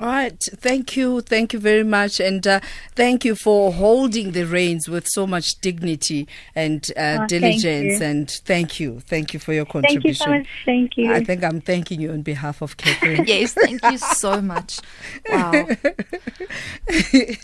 All 0.00 0.06
right. 0.06 0.40
Thank 0.40 0.96
you. 0.96 1.20
Thank 1.20 1.52
you 1.52 1.58
very 1.58 1.84
much. 1.84 2.20
And 2.20 2.46
uh, 2.46 2.60
thank 2.94 3.24
you 3.24 3.34
for 3.34 3.70
holding 3.72 4.32
the 4.32 4.44
reins 4.46 4.88
with 4.88 5.06
so 5.06 5.26
much 5.26 5.60
dignity 5.60 6.26
and 6.54 6.90
uh, 6.96 7.18
Oh, 7.20 7.26
diligence. 7.26 8.00
you. 8.00 8.06
And 8.06 8.30
thank 8.30 8.80
you. 8.80 9.00
Thank 9.00 9.34
you 9.34 9.40
for 9.40 9.52
your 9.52 9.66
contribution. 9.66 10.02
Thank 10.02 10.04
you 10.06 10.14
contribution. 10.14 10.26
so 10.26 10.30
much. 10.30 10.64
Thank 10.64 10.96
you. 10.96 11.12
I 11.12 11.22
think 11.24 11.44
I'm 11.44 11.60
thanking 11.60 12.00
you 12.00 12.12
on 12.12 12.22
behalf 12.22 12.62
of 12.62 12.76
Catherine. 12.78 13.24
Yes, 13.30 13.52
thank 13.52 13.82
you 13.84 13.98
so 13.98 14.40
much. 14.40 14.80
Wow. 15.28 15.66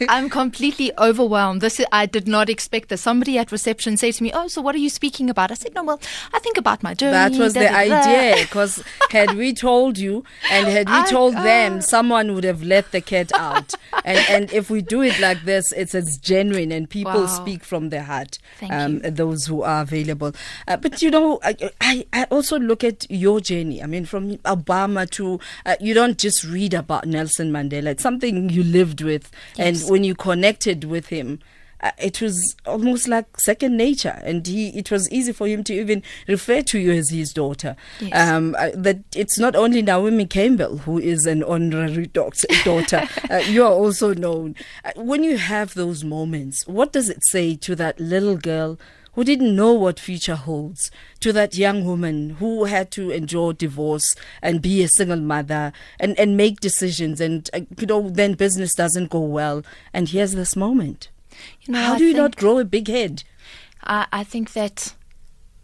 I'm 0.09 0.29
completely 0.31 0.93
overwhelmed. 0.99 1.61
This 1.61 1.79
is, 1.81 1.87
I 1.93 2.07
did 2.07 2.27
not 2.27 2.49
expect 2.49 2.89
this. 2.89 3.01
Somebody 3.03 3.39
at 3.39 3.53
reception 3.53 3.97
said 3.97 4.15
to 4.15 4.23
me, 4.23 4.31
"Oh, 4.33 4.49
so 4.49 4.61
what 4.63 4.75
are 4.75 4.79
you 4.79 4.89
speaking 4.91 5.29
about?" 5.31 5.51
I 5.51 5.55
said, 5.55 5.75
"No, 5.75 5.85
well, 5.85 6.01
I 6.33 6.39
think 6.39 6.57
about 6.57 6.83
my 6.83 6.95
journey." 6.95 7.13
That 7.13 7.33
was 7.33 7.53
da, 7.55 7.61
the 7.61 7.67
da, 7.67 7.85
da." 7.85 8.01
idea. 8.03 8.43
Because 8.45 8.83
had 9.11 9.35
we 9.37 9.53
told 9.53 9.99
you 9.99 10.25
and 10.51 10.67
had 10.67 10.89
we 10.89 10.95
I- 10.95 11.11
told 11.11 11.35
them, 11.35 11.79
uh. 11.79 11.81
someone 11.81 12.35
would 12.35 12.46
have 12.47 12.62
let 12.62 12.91
the 12.93 13.00
cat 13.00 13.31
out. 13.35 13.75
and, 14.05 14.19
and 14.31 14.53
if 14.53 14.71
we 14.71 14.81
do 14.83 15.03
it 15.03 15.19
like 15.21 15.45
this, 15.45 15.73
it's 15.73 15.95
as 15.95 16.19
genuine 16.19 16.73
and 16.73 16.88
people 16.88 17.12
Wow. 17.23 17.26
speak 17.26 17.65
from 17.65 17.91
their 17.91 18.03
heart. 18.03 18.38
Thank 18.59 18.73
um. 18.73 18.99
Those 19.00 19.47
who 19.47 19.62
are 19.62 19.83
available. 19.83 20.33
Uh, 20.67 20.76
but 20.76 21.03
you 21.03 21.11
know, 21.11 21.38
I, 21.43 21.57
I, 21.81 22.07
I 22.12 22.25
also 22.25 22.59
look 22.59 22.83
at 22.83 23.09
your 23.11 23.41
journey. 23.41 23.83
I 23.83 23.87
mean, 23.87 24.05
from 24.07 24.37
Obama 24.38 25.09
to, 25.11 25.38
uh, 25.65 25.76
you 25.81 25.95
don't 25.95 26.19
just 26.19 26.43
read 26.45 26.75
about 26.75 27.07
Nelson 27.07 27.50
Mandela. 27.53 27.87
It's 27.88 28.03
something 28.03 28.49
you 28.50 28.62
lived 28.62 29.00
with. 29.03 29.31
Yes. 29.57 29.83
And 29.83 29.91
when 29.91 30.05
you 30.05 30.15
connected 30.15 30.85
with 30.85 31.09
him, 31.09 31.41
uh, 31.80 31.90
it 31.99 32.21
was 32.23 32.56
almost 32.64 33.06
like 33.06 33.38
second 33.38 33.76
nature, 33.76 34.21
and 34.25 34.47
he 34.47 34.68
it 34.71 34.90
was 34.90 35.11
easy 35.11 35.33
for 35.33 35.47
him 35.47 35.62
to 35.64 35.75
even 35.75 36.02
refer 36.26 36.62
to 36.62 36.78
you 36.78 36.92
as 36.92 37.11
his 37.11 37.33
daughter. 37.33 37.76
Yes. 38.00 38.28
Um, 38.28 38.56
uh, 38.59 38.71
that 38.75 39.00
it's 39.14 39.38
not 39.38 39.54
only 39.54 39.83
Naomi 39.83 40.26
Campbell 40.26 40.78
who 40.78 40.99
is 40.99 41.26
an 41.26 41.42
honorary 41.42 42.06
doc- 42.06 42.37
daughter. 42.64 43.06
uh, 43.30 43.37
you 43.37 43.62
are 43.64 43.73
also 43.73 44.14
known. 44.14 44.54
Uh, 44.85 44.92
when 44.97 45.23
you 45.23 45.37
have 45.37 45.75
those 45.75 46.02
moments, 46.02 46.66
what 46.66 46.92
does 46.92 47.09
it 47.11 47.23
say 47.28 47.56
to 47.56 47.76
that 47.76 48.00
little 48.00 48.37
girl? 48.37 48.78
Who 49.12 49.25
didn't 49.25 49.56
know 49.56 49.73
what 49.73 49.99
future 49.99 50.35
holds, 50.35 50.90
to 51.21 51.33
that 51.33 51.56
young 51.56 51.87
woman 51.87 52.37
who 52.38 52.64
had 52.64 52.90
to 52.92 53.11
endure 53.11 53.54
divorce 53.54 54.14
and 54.42 54.61
be 54.61 54.83
a 54.83 54.88
single 54.88 55.21
mother 55.21 55.73
and, 55.99 56.18
and 56.21 56.37
make 56.37 56.61
decisions, 56.61 57.18
and 57.18 57.49
you 57.78 57.87
know, 57.87 58.11
then 58.11 58.35
business 58.35 58.75
doesn't 58.75 59.09
go 59.09 59.21
well, 59.21 59.64
and 59.95 60.11
here's 60.11 60.33
this 60.33 60.54
moment. 60.54 61.09
You 61.62 61.73
know, 61.73 61.83
How 61.83 61.95
I 61.95 61.99
do 61.99 62.05
you 62.05 62.14
not 62.14 62.37
grow 62.37 62.59
a 62.59 62.64
big 62.64 62.88
head? 62.88 63.25
I, 63.85 64.07
I 64.12 64.25
think 64.25 64.52
that 64.52 64.95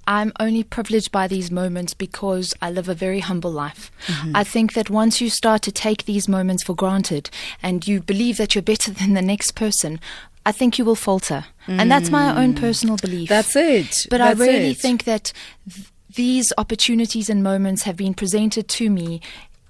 I'm 0.06 0.32
only 0.40 0.64
privileged 0.64 1.12
by 1.12 1.28
these 1.28 1.50
moments 1.50 1.94
because 1.94 2.54
I 2.60 2.70
live 2.70 2.88
a 2.88 2.94
very 2.94 3.20
humble 3.20 3.52
life. 3.52 3.92
Mm-hmm. 4.06 4.36
I 4.36 4.44
think 4.44 4.72
that 4.74 4.90
once 4.90 5.20
you 5.20 5.30
start 5.30 5.62
to 5.62 5.72
take 5.72 6.04
these 6.04 6.28
moments 6.28 6.64
for 6.64 6.74
granted 6.74 7.30
and 7.62 7.86
you 7.86 8.00
believe 8.00 8.36
that 8.38 8.54
you're 8.54 8.62
better 8.62 8.90
than 8.98 9.14
the 9.14 9.22
next 9.22 9.52
person, 9.52 10.00
I 10.44 10.52
think 10.52 10.78
you 10.78 10.84
will 10.84 10.96
falter. 10.96 11.44
And 11.68 11.90
that's 11.90 12.10
my 12.10 12.42
own 12.42 12.54
mm. 12.54 12.60
personal 12.60 12.96
belief. 12.96 13.28
That's 13.28 13.54
it. 13.54 14.06
But 14.10 14.18
That's 14.18 14.40
I 14.40 14.44
really 14.44 14.70
it. 14.72 14.76
think 14.76 15.04
that 15.04 15.32
th- 15.72 15.86
these 16.16 16.52
opportunities 16.58 17.30
and 17.30 17.44
moments 17.44 17.84
have 17.84 17.96
been 17.96 18.12
presented 18.12 18.66
to 18.68 18.90
me 18.90 19.20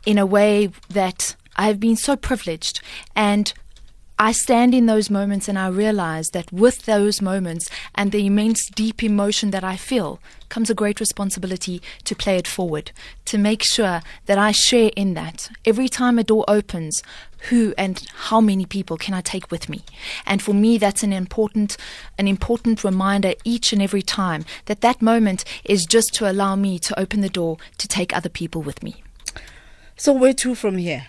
in 0.07 0.17
a 0.17 0.25
way 0.25 0.71
that 0.89 1.37
I 1.57 1.67
have 1.67 1.79
been 1.79 1.97
so 1.97 2.17
privileged. 2.17 2.81
And 3.15 3.53
I 4.19 4.33
stand 4.33 4.75
in 4.75 4.87
those 4.87 5.11
moments 5.11 5.49
and 5.49 5.59
I 5.59 5.69
realize 5.69 6.31
that 6.31 6.53
with 6.53 6.85
those 6.85 7.21
moments 7.21 7.69
and 7.95 8.13
the 8.13 8.27
immense 8.27 8.69
deep 8.69 9.03
emotion 9.03 9.51
that 9.51 9.65
I 9.65 9.77
feel 9.77 10.21
comes 10.49 10.71
a 10.71 10.75
great 10.75 11.01
responsibility 11.01 11.83
to 12.05 12.15
play 12.15 12.37
it 12.37 12.47
forward, 12.47 12.93
to 13.25 13.39
make 13.39 13.63
sure 13.63 14.01
that 14.27 14.39
I 14.39 14.53
share 14.53 14.91
in 14.97 15.15
that. 15.15 15.51
Every 15.65 15.89
time 15.89 16.19
a 16.19 16.25
door 16.25 16.45
opens, 16.47 17.03
who 17.49 17.75
and 17.77 18.07
how 18.15 18.41
many 18.41 18.67
people 18.67 18.97
can 18.97 19.15
I 19.15 19.21
take 19.21 19.51
with 19.51 19.69
me? 19.69 19.83
And 20.27 20.41
for 20.41 20.53
me, 20.53 20.79
that's 20.79 21.03
an 21.03 21.13
important, 21.13 21.77
an 22.17 22.29
important 22.29 22.85
reminder 22.85 23.33
each 23.45 23.73
and 23.73 23.83
every 23.83 24.03
time 24.03 24.45
that 24.67 24.83
that 24.83 25.03
moment 25.03 25.45
is 25.65 25.85
just 25.85 26.15
to 26.15 26.31
allow 26.31 26.55
me 26.55 26.79
to 26.81 27.01
open 27.01 27.23
the 27.23 27.29
door 27.29 27.57
to 27.79 27.89
take 27.89 28.15
other 28.15 28.29
people 28.29 28.63
with 28.63 28.83
me. 28.83 29.03
So 29.97 30.13
where 30.13 30.35
to 30.35 30.55
from 30.55 30.79
here? 30.79 31.09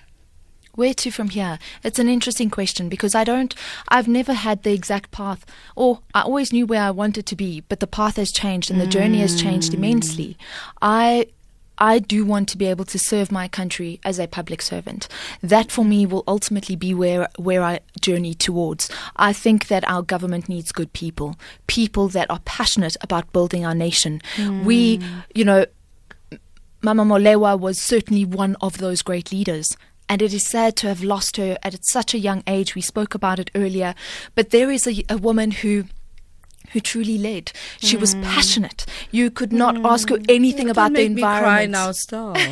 Where 0.75 0.93
to 0.95 1.11
from 1.11 1.29
here? 1.29 1.59
It's 1.83 1.99
an 1.99 2.09
interesting 2.09 2.49
question 2.49 2.89
because 2.89 3.13
I 3.13 3.23
don't, 3.23 3.53
I've 3.89 4.07
never 4.07 4.33
had 4.33 4.63
the 4.63 4.73
exact 4.73 5.11
path, 5.11 5.45
or 5.75 5.99
I 6.15 6.21
always 6.21 6.51
knew 6.51 6.65
where 6.65 6.81
I 6.81 6.89
wanted 6.91 7.27
to 7.27 7.35
be, 7.35 7.61
but 7.61 7.79
the 7.79 7.87
path 7.87 8.15
has 8.15 8.31
changed 8.31 8.71
and 8.71 8.81
the 8.81 8.87
journey 8.87 9.19
has 9.19 9.39
changed 9.39 9.71
mm. 9.71 9.75
immensely. 9.75 10.37
I 10.81 11.27
I 11.77 11.99
do 11.99 12.23
want 12.23 12.49
to 12.49 12.57
be 12.57 12.67
able 12.67 12.85
to 12.85 12.99
serve 12.99 13.31
my 13.31 13.47
country 13.47 13.99
as 14.03 14.19
a 14.19 14.27
public 14.27 14.61
servant. 14.61 15.07
That 15.41 15.71
for 15.71 15.83
me 15.83 16.05
will 16.05 16.23
ultimately 16.27 16.75
be 16.75 16.93
where 16.93 17.27
where 17.37 17.63
I 17.63 17.79
journey 17.99 18.33
towards. 18.33 18.89
I 19.15 19.33
think 19.33 19.67
that 19.67 19.87
our 19.87 20.01
government 20.01 20.47
needs 20.49 20.71
good 20.71 20.93
people, 20.93 21.35
people 21.67 22.07
that 22.09 22.29
are 22.29 22.39
passionate 22.45 22.95
about 23.01 23.31
building 23.33 23.65
our 23.65 23.75
nation. 23.75 24.21
We, 24.63 24.99
mm. 24.99 25.23
you 25.33 25.45
know, 25.45 25.65
Mama 26.81 27.05
Molewa 27.05 27.59
was 27.59 27.79
certainly 27.79 28.25
one 28.25 28.55
of 28.61 28.77
those 28.77 29.01
great 29.01 29.31
leaders. 29.31 29.77
And 30.09 30.21
it 30.21 30.33
is 30.33 30.45
sad 30.45 30.75
to 30.77 30.87
have 30.87 31.03
lost 31.03 31.37
her 31.37 31.57
at 31.63 31.85
such 31.85 32.13
a 32.13 32.19
young 32.19 32.43
age. 32.47 32.75
We 32.75 32.81
spoke 32.81 33.15
about 33.15 33.39
it 33.39 33.49
earlier. 33.55 33.95
But 34.35 34.49
there 34.51 34.69
is 34.69 34.87
a, 34.87 35.03
a 35.09 35.17
woman 35.17 35.51
who 35.51 35.85
who 36.71 36.79
truly 36.79 37.17
led. 37.17 37.51
She 37.79 37.97
was 37.97 38.13
hmm. 38.13 38.23
passionate. 38.23 38.85
You 39.11 39.29
could 39.29 39.53
not 39.53 39.77
hmm. 39.77 39.85
ask 39.85 40.09
her 40.09 40.17
anything 40.27 40.69
about 40.69 40.93
Don't 40.93 40.93
the 40.93 41.09
make 41.09 41.15
me 41.15 41.21
cry 41.21 41.61
environment. 41.61 41.71
now. 41.71 41.91
Stop. 41.91 42.37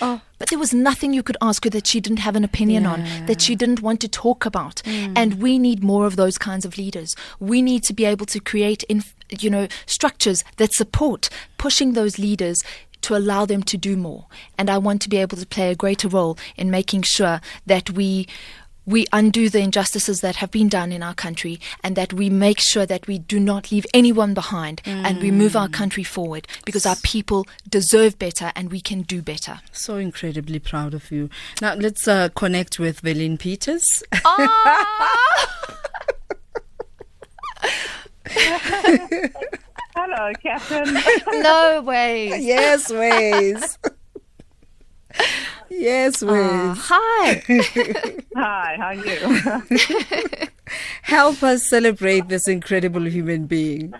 Oh. 0.00 0.20
But 0.38 0.48
there 0.48 0.58
was 0.58 0.74
nothing 0.74 1.12
you 1.12 1.22
could 1.22 1.36
ask 1.40 1.62
her 1.62 1.70
that 1.70 1.86
she 1.86 2.00
didn't 2.00 2.18
have 2.18 2.34
an 2.34 2.42
opinion 2.42 2.86
on, 2.86 3.04
that 3.26 3.40
she 3.40 3.54
didn't 3.54 3.82
want 3.82 4.00
to 4.00 4.08
talk 4.08 4.44
about. 4.44 4.80
Hmm. 4.84 5.12
And 5.14 5.34
we 5.34 5.60
need 5.60 5.84
more 5.84 6.06
of 6.06 6.16
those 6.16 6.38
kinds 6.38 6.64
of 6.64 6.76
leaders. 6.76 7.14
We 7.38 7.62
need 7.62 7.84
to 7.84 7.92
be 7.92 8.04
able 8.04 8.26
to 8.26 8.40
create, 8.40 8.82
inf- 8.84 9.14
you 9.38 9.48
know, 9.48 9.68
structures 9.86 10.42
that 10.56 10.72
support 10.72 11.28
pushing 11.56 11.92
those 11.92 12.18
leaders 12.18 12.64
to 13.02 13.16
allow 13.16 13.44
them 13.46 13.62
to 13.64 13.76
do 13.76 13.96
more. 13.96 14.26
And 14.58 14.70
I 14.70 14.78
want 14.78 15.02
to 15.02 15.08
be 15.08 15.18
able 15.18 15.36
to 15.36 15.46
play 15.46 15.70
a 15.70 15.76
greater 15.76 16.08
role 16.08 16.38
in 16.56 16.70
making 16.70 17.02
sure 17.02 17.40
that 17.66 17.90
we 17.90 18.26
we 18.84 19.06
undo 19.12 19.48
the 19.48 19.60
injustices 19.60 20.22
that 20.22 20.34
have 20.36 20.50
been 20.50 20.68
done 20.68 20.90
in 20.90 21.04
our 21.04 21.14
country 21.14 21.60
and 21.84 21.94
that 21.94 22.12
we 22.12 22.28
make 22.28 22.58
sure 22.58 22.84
that 22.84 23.06
we 23.06 23.16
do 23.18 23.38
not 23.38 23.70
leave 23.70 23.86
anyone 23.94 24.34
behind 24.34 24.82
and 24.84 25.20
we 25.20 25.30
move 25.30 25.54
our 25.54 25.68
country 25.68 26.02
forward 26.02 26.48
because 26.64 26.84
our 26.84 26.96
people 26.96 27.46
deserve 27.68 28.18
better 28.18 28.50
and 28.56 28.72
we 28.72 28.80
can 28.80 29.02
do 29.02 29.22
better. 29.22 29.60
so 29.70 29.98
incredibly 29.98 30.58
proud 30.58 30.94
of 30.94 31.12
you. 31.12 31.30
Now 31.60 31.74
let's 31.74 32.08
uh, 32.08 32.30
connect 32.30 32.80
with 32.80 33.02
Velin 33.02 33.38
Peters. 33.38 34.02
Hello, 40.22 40.32
Catherine. 40.40 40.94
no 41.42 41.82
way. 41.82 42.40
yes, 42.40 42.92
ways. 42.92 43.78
yes, 45.68 46.22
ways. 46.22 46.32
Uh, 46.32 46.74
hi. 46.78 47.42
Hi, 48.36 48.76
how 48.78 48.86
are 48.86 48.94
you? 48.94 50.48
Help 51.02 51.42
us 51.42 51.68
celebrate 51.68 52.28
this 52.28 52.46
incredible 52.46 53.08
human 53.08 53.46
being. 53.46 53.92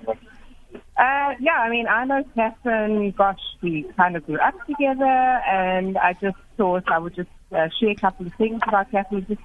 Uh, 0.96 1.34
yeah, 1.40 1.58
I 1.58 1.68
mean, 1.70 1.88
I 1.88 2.04
know 2.04 2.22
Catherine, 2.36 3.10
gosh, 3.10 3.40
we 3.60 3.84
kind 3.96 4.16
of 4.16 4.24
grew 4.24 4.38
up 4.38 4.54
together, 4.66 5.04
and 5.04 5.98
I 5.98 6.12
just 6.20 6.36
thought 6.56 6.84
I 6.88 6.98
would 6.98 7.16
just 7.16 7.30
uh, 7.50 7.68
share 7.80 7.90
a 7.90 7.96
couple 7.96 8.28
of 8.28 8.34
things 8.34 8.60
about 8.68 8.92
Catherine. 8.92 9.26
Just, 9.28 9.40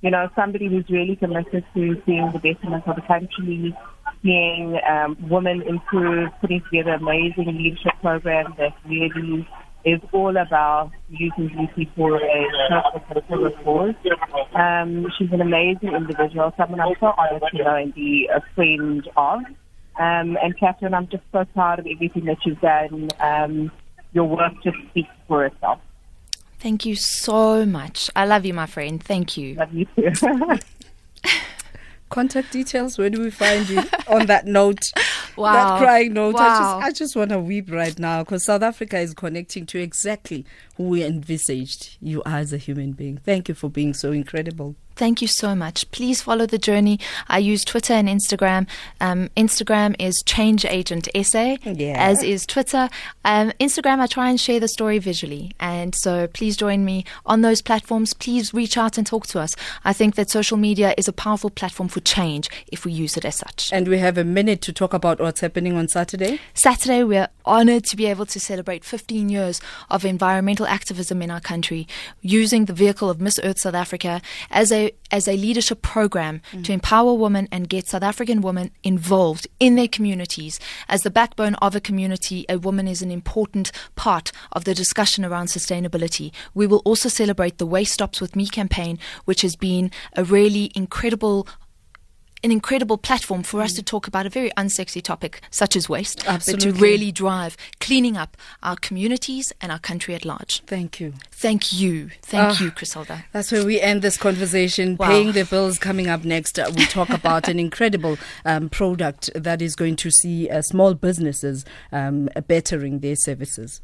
you 0.00 0.10
know, 0.10 0.30
somebody 0.34 0.68
who's 0.68 0.88
really 0.88 1.16
committed 1.16 1.64
to 1.74 2.02
seeing 2.06 2.32
the 2.32 2.38
betterment 2.38 2.88
of 2.88 2.96
the 2.96 3.02
country, 3.02 3.76
seeing 4.22 4.78
um, 4.88 5.16
women 5.28 5.62
improve, 5.62 6.30
putting 6.40 6.62
together 6.70 6.92
amazing 6.92 7.46
leadership 7.46 7.92
program 8.00 8.54
that 8.58 8.74
really 8.86 9.46
is 9.84 10.00
all 10.12 10.36
about 10.36 10.92
using 11.08 11.48
beauty 11.48 11.90
for 11.96 12.16
a 12.16 13.00
purpose 13.00 13.54
cause. 13.64 13.94
Um, 14.54 15.08
she's 15.18 15.32
an 15.32 15.40
amazing 15.40 15.94
individual, 15.94 16.52
someone 16.56 16.80
I'm 16.80 16.94
so 17.00 17.12
honored 17.18 17.42
to 17.50 17.58
know 17.58 17.74
and 17.74 17.94
be 17.94 18.28
a 18.32 18.40
friend 18.54 19.06
of. 19.16 19.40
Um, 19.98 20.38
and 20.42 20.58
Catherine, 20.58 20.94
I'm 20.94 21.08
just 21.08 21.24
so 21.32 21.44
proud 21.46 21.80
of 21.80 21.86
everything 21.86 22.24
that 22.26 22.38
you've 22.46 22.60
done. 22.60 23.10
Um, 23.20 23.72
your 24.12 24.24
work 24.24 24.52
just 24.62 24.76
speaks 24.90 25.10
for 25.26 25.46
itself. 25.46 25.80
Thank 26.60 26.86
you 26.86 26.94
so 26.94 27.66
much. 27.66 28.08
I 28.14 28.24
love 28.24 28.46
you, 28.46 28.54
my 28.54 28.66
friend. 28.66 29.02
Thank 29.02 29.36
you. 29.36 29.54
Love 29.54 29.74
you 29.74 29.86
too. 29.96 30.58
Contact 32.12 32.52
details. 32.52 32.98
Where 32.98 33.10
do 33.10 33.20
we 33.20 33.30
find 33.30 33.68
you? 33.68 33.82
On 34.08 34.26
that 34.26 34.46
note, 34.46 34.92
Wow. 35.36 35.52
that 35.52 35.78
crying 35.82 36.12
note. 36.12 36.36
I 36.36 36.58
just, 36.58 36.86
I 36.86 36.90
just 36.92 37.16
want 37.16 37.30
to 37.30 37.38
weep 37.40 37.70
right 37.70 37.98
now 37.98 38.22
because 38.22 38.44
South 38.44 38.62
Africa 38.62 38.98
is 38.98 39.14
connecting 39.14 39.66
to 39.66 39.80
exactly 39.80 40.44
who 40.76 40.84
we 40.84 41.02
envisaged 41.04 41.96
you 42.00 42.22
are 42.24 42.36
as 42.38 42.52
a 42.52 42.58
human 42.58 42.92
being. 42.92 43.16
Thank 43.18 43.48
you 43.48 43.54
for 43.54 43.68
being 43.70 43.94
so 43.94 44.12
incredible. 44.12 44.76
Thank 44.96 45.22
you 45.22 45.28
so 45.28 45.54
much. 45.54 45.90
Please 45.90 46.22
follow 46.22 46.46
the 46.46 46.58
journey. 46.58 46.98
I 47.28 47.38
use 47.38 47.64
Twitter 47.64 47.92
and 47.94 48.08
Instagram. 48.08 48.66
Um, 49.00 49.30
Instagram 49.36 49.96
is 49.98 50.22
Change 50.24 50.64
Agent 50.64 51.08
SA, 51.14 51.56
Yeah. 51.64 51.96
as 51.98 52.22
is 52.22 52.46
Twitter. 52.46 52.88
Um, 53.24 53.52
Instagram, 53.60 54.00
I 54.00 54.06
try 54.06 54.28
and 54.30 54.40
share 54.40 54.60
the 54.60 54.68
story 54.68 54.98
visually. 54.98 55.52
And 55.60 55.94
so 55.94 56.26
please 56.28 56.56
join 56.56 56.84
me 56.84 57.04
on 57.26 57.40
those 57.42 57.62
platforms. 57.62 58.14
Please 58.14 58.52
reach 58.52 58.76
out 58.76 58.98
and 58.98 59.06
talk 59.06 59.26
to 59.28 59.40
us. 59.40 59.56
I 59.84 59.92
think 59.92 60.14
that 60.16 60.30
social 60.30 60.56
media 60.56 60.94
is 60.98 61.08
a 61.08 61.12
powerful 61.12 61.50
platform 61.50 61.88
for 61.88 62.00
change 62.00 62.48
if 62.70 62.84
we 62.84 62.92
use 62.92 63.16
it 63.16 63.24
as 63.24 63.36
such. 63.36 63.70
And 63.72 63.88
we 63.88 63.98
have 63.98 64.18
a 64.18 64.24
minute 64.24 64.60
to 64.62 64.72
talk 64.72 64.92
about 64.92 65.20
what's 65.20 65.40
happening 65.40 65.76
on 65.76 65.88
Saturday. 65.88 66.40
Saturday, 66.54 67.02
we're 67.04 67.28
honored 67.44 67.84
to 67.84 67.96
be 67.96 68.06
able 68.06 68.26
to 68.26 68.38
celebrate 68.38 68.84
15 68.84 69.28
years 69.28 69.60
of 69.90 70.04
environmental 70.04 70.66
activism 70.66 71.22
in 71.22 71.30
our 71.30 71.40
country, 71.40 71.86
using 72.20 72.66
the 72.66 72.72
vehicle 72.72 73.08
of 73.10 73.20
Miss 73.20 73.38
Earth 73.42 73.58
South 73.60 73.74
Africa 73.74 74.20
as 74.50 74.70
a 74.72 74.81
as 75.10 75.28
a 75.28 75.36
leadership 75.36 75.82
program 75.82 76.40
to 76.62 76.72
empower 76.72 77.12
women 77.14 77.46
and 77.52 77.68
get 77.68 77.88
South 77.88 78.02
African 78.02 78.40
women 78.40 78.70
involved 78.82 79.46
in 79.60 79.76
their 79.76 79.88
communities. 79.88 80.58
As 80.88 81.02
the 81.02 81.10
backbone 81.10 81.54
of 81.56 81.76
a 81.76 81.80
community, 81.80 82.46
a 82.48 82.58
woman 82.58 82.88
is 82.88 83.02
an 83.02 83.10
important 83.10 83.70
part 83.94 84.32
of 84.52 84.64
the 84.64 84.74
discussion 84.74 85.24
around 85.24 85.46
sustainability. 85.46 86.32
We 86.54 86.66
will 86.66 86.82
also 86.84 87.08
celebrate 87.08 87.58
the 87.58 87.66
Waste 87.66 87.92
Stops 87.92 88.20
with 88.20 88.36
Me 88.36 88.46
campaign, 88.46 88.98
which 89.24 89.42
has 89.42 89.56
been 89.56 89.90
a 90.14 90.24
really 90.24 90.72
incredible 90.74 91.46
an 92.44 92.50
incredible 92.50 92.98
platform 92.98 93.42
for 93.42 93.60
us 93.62 93.72
to 93.74 93.82
talk 93.82 94.06
about 94.08 94.26
a 94.26 94.30
very 94.30 94.50
unsexy 94.56 95.00
topic 95.02 95.40
such 95.50 95.76
as 95.76 95.88
waste, 95.88 96.24
but 96.26 96.40
to 96.60 96.72
really 96.72 97.12
drive 97.12 97.56
cleaning 97.80 98.16
up 98.16 98.36
our 98.62 98.76
communities 98.76 99.52
and 99.60 99.70
our 99.70 99.78
country 99.78 100.14
at 100.14 100.24
large. 100.24 100.60
Thank 100.66 100.98
you. 101.00 101.14
Thank 101.30 101.72
you. 101.72 102.10
Thank 102.22 102.60
Ah. 102.60 102.64
you, 102.64 102.70
Griselda. 102.70 103.24
That's 103.32 103.52
where 103.52 103.64
we 103.64 103.80
end 103.80 104.02
this 104.02 104.16
conversation. 104.16 104.96
Wow. 104.96 105.08
Paying 105.08 105.32
the 105.32 105.44
bills 105.44 105.78
coming 105.78 106.08
up 106.08 106.24
next. 106.24 106.58
Uh, 106.58 106.70
we 106.76 106.84
talk 106.86 107.10
about 107.10 107.48
an 107.48 107.58
incredible 107.58 108.18
um, 108.44 108.68
product 108.68 109.30
that 109.34 109.62
is 109.62 109.76
going 109.76 109.96
to 109.96 110.10
see 110.10 110.48
uh, 110.48 110.62
small 110.62 110.94
businesses 110.94 111.64
um, 111.92 112.28
bettering 112.48 113.00
their 113.00 113.16
services. 113.16 113.80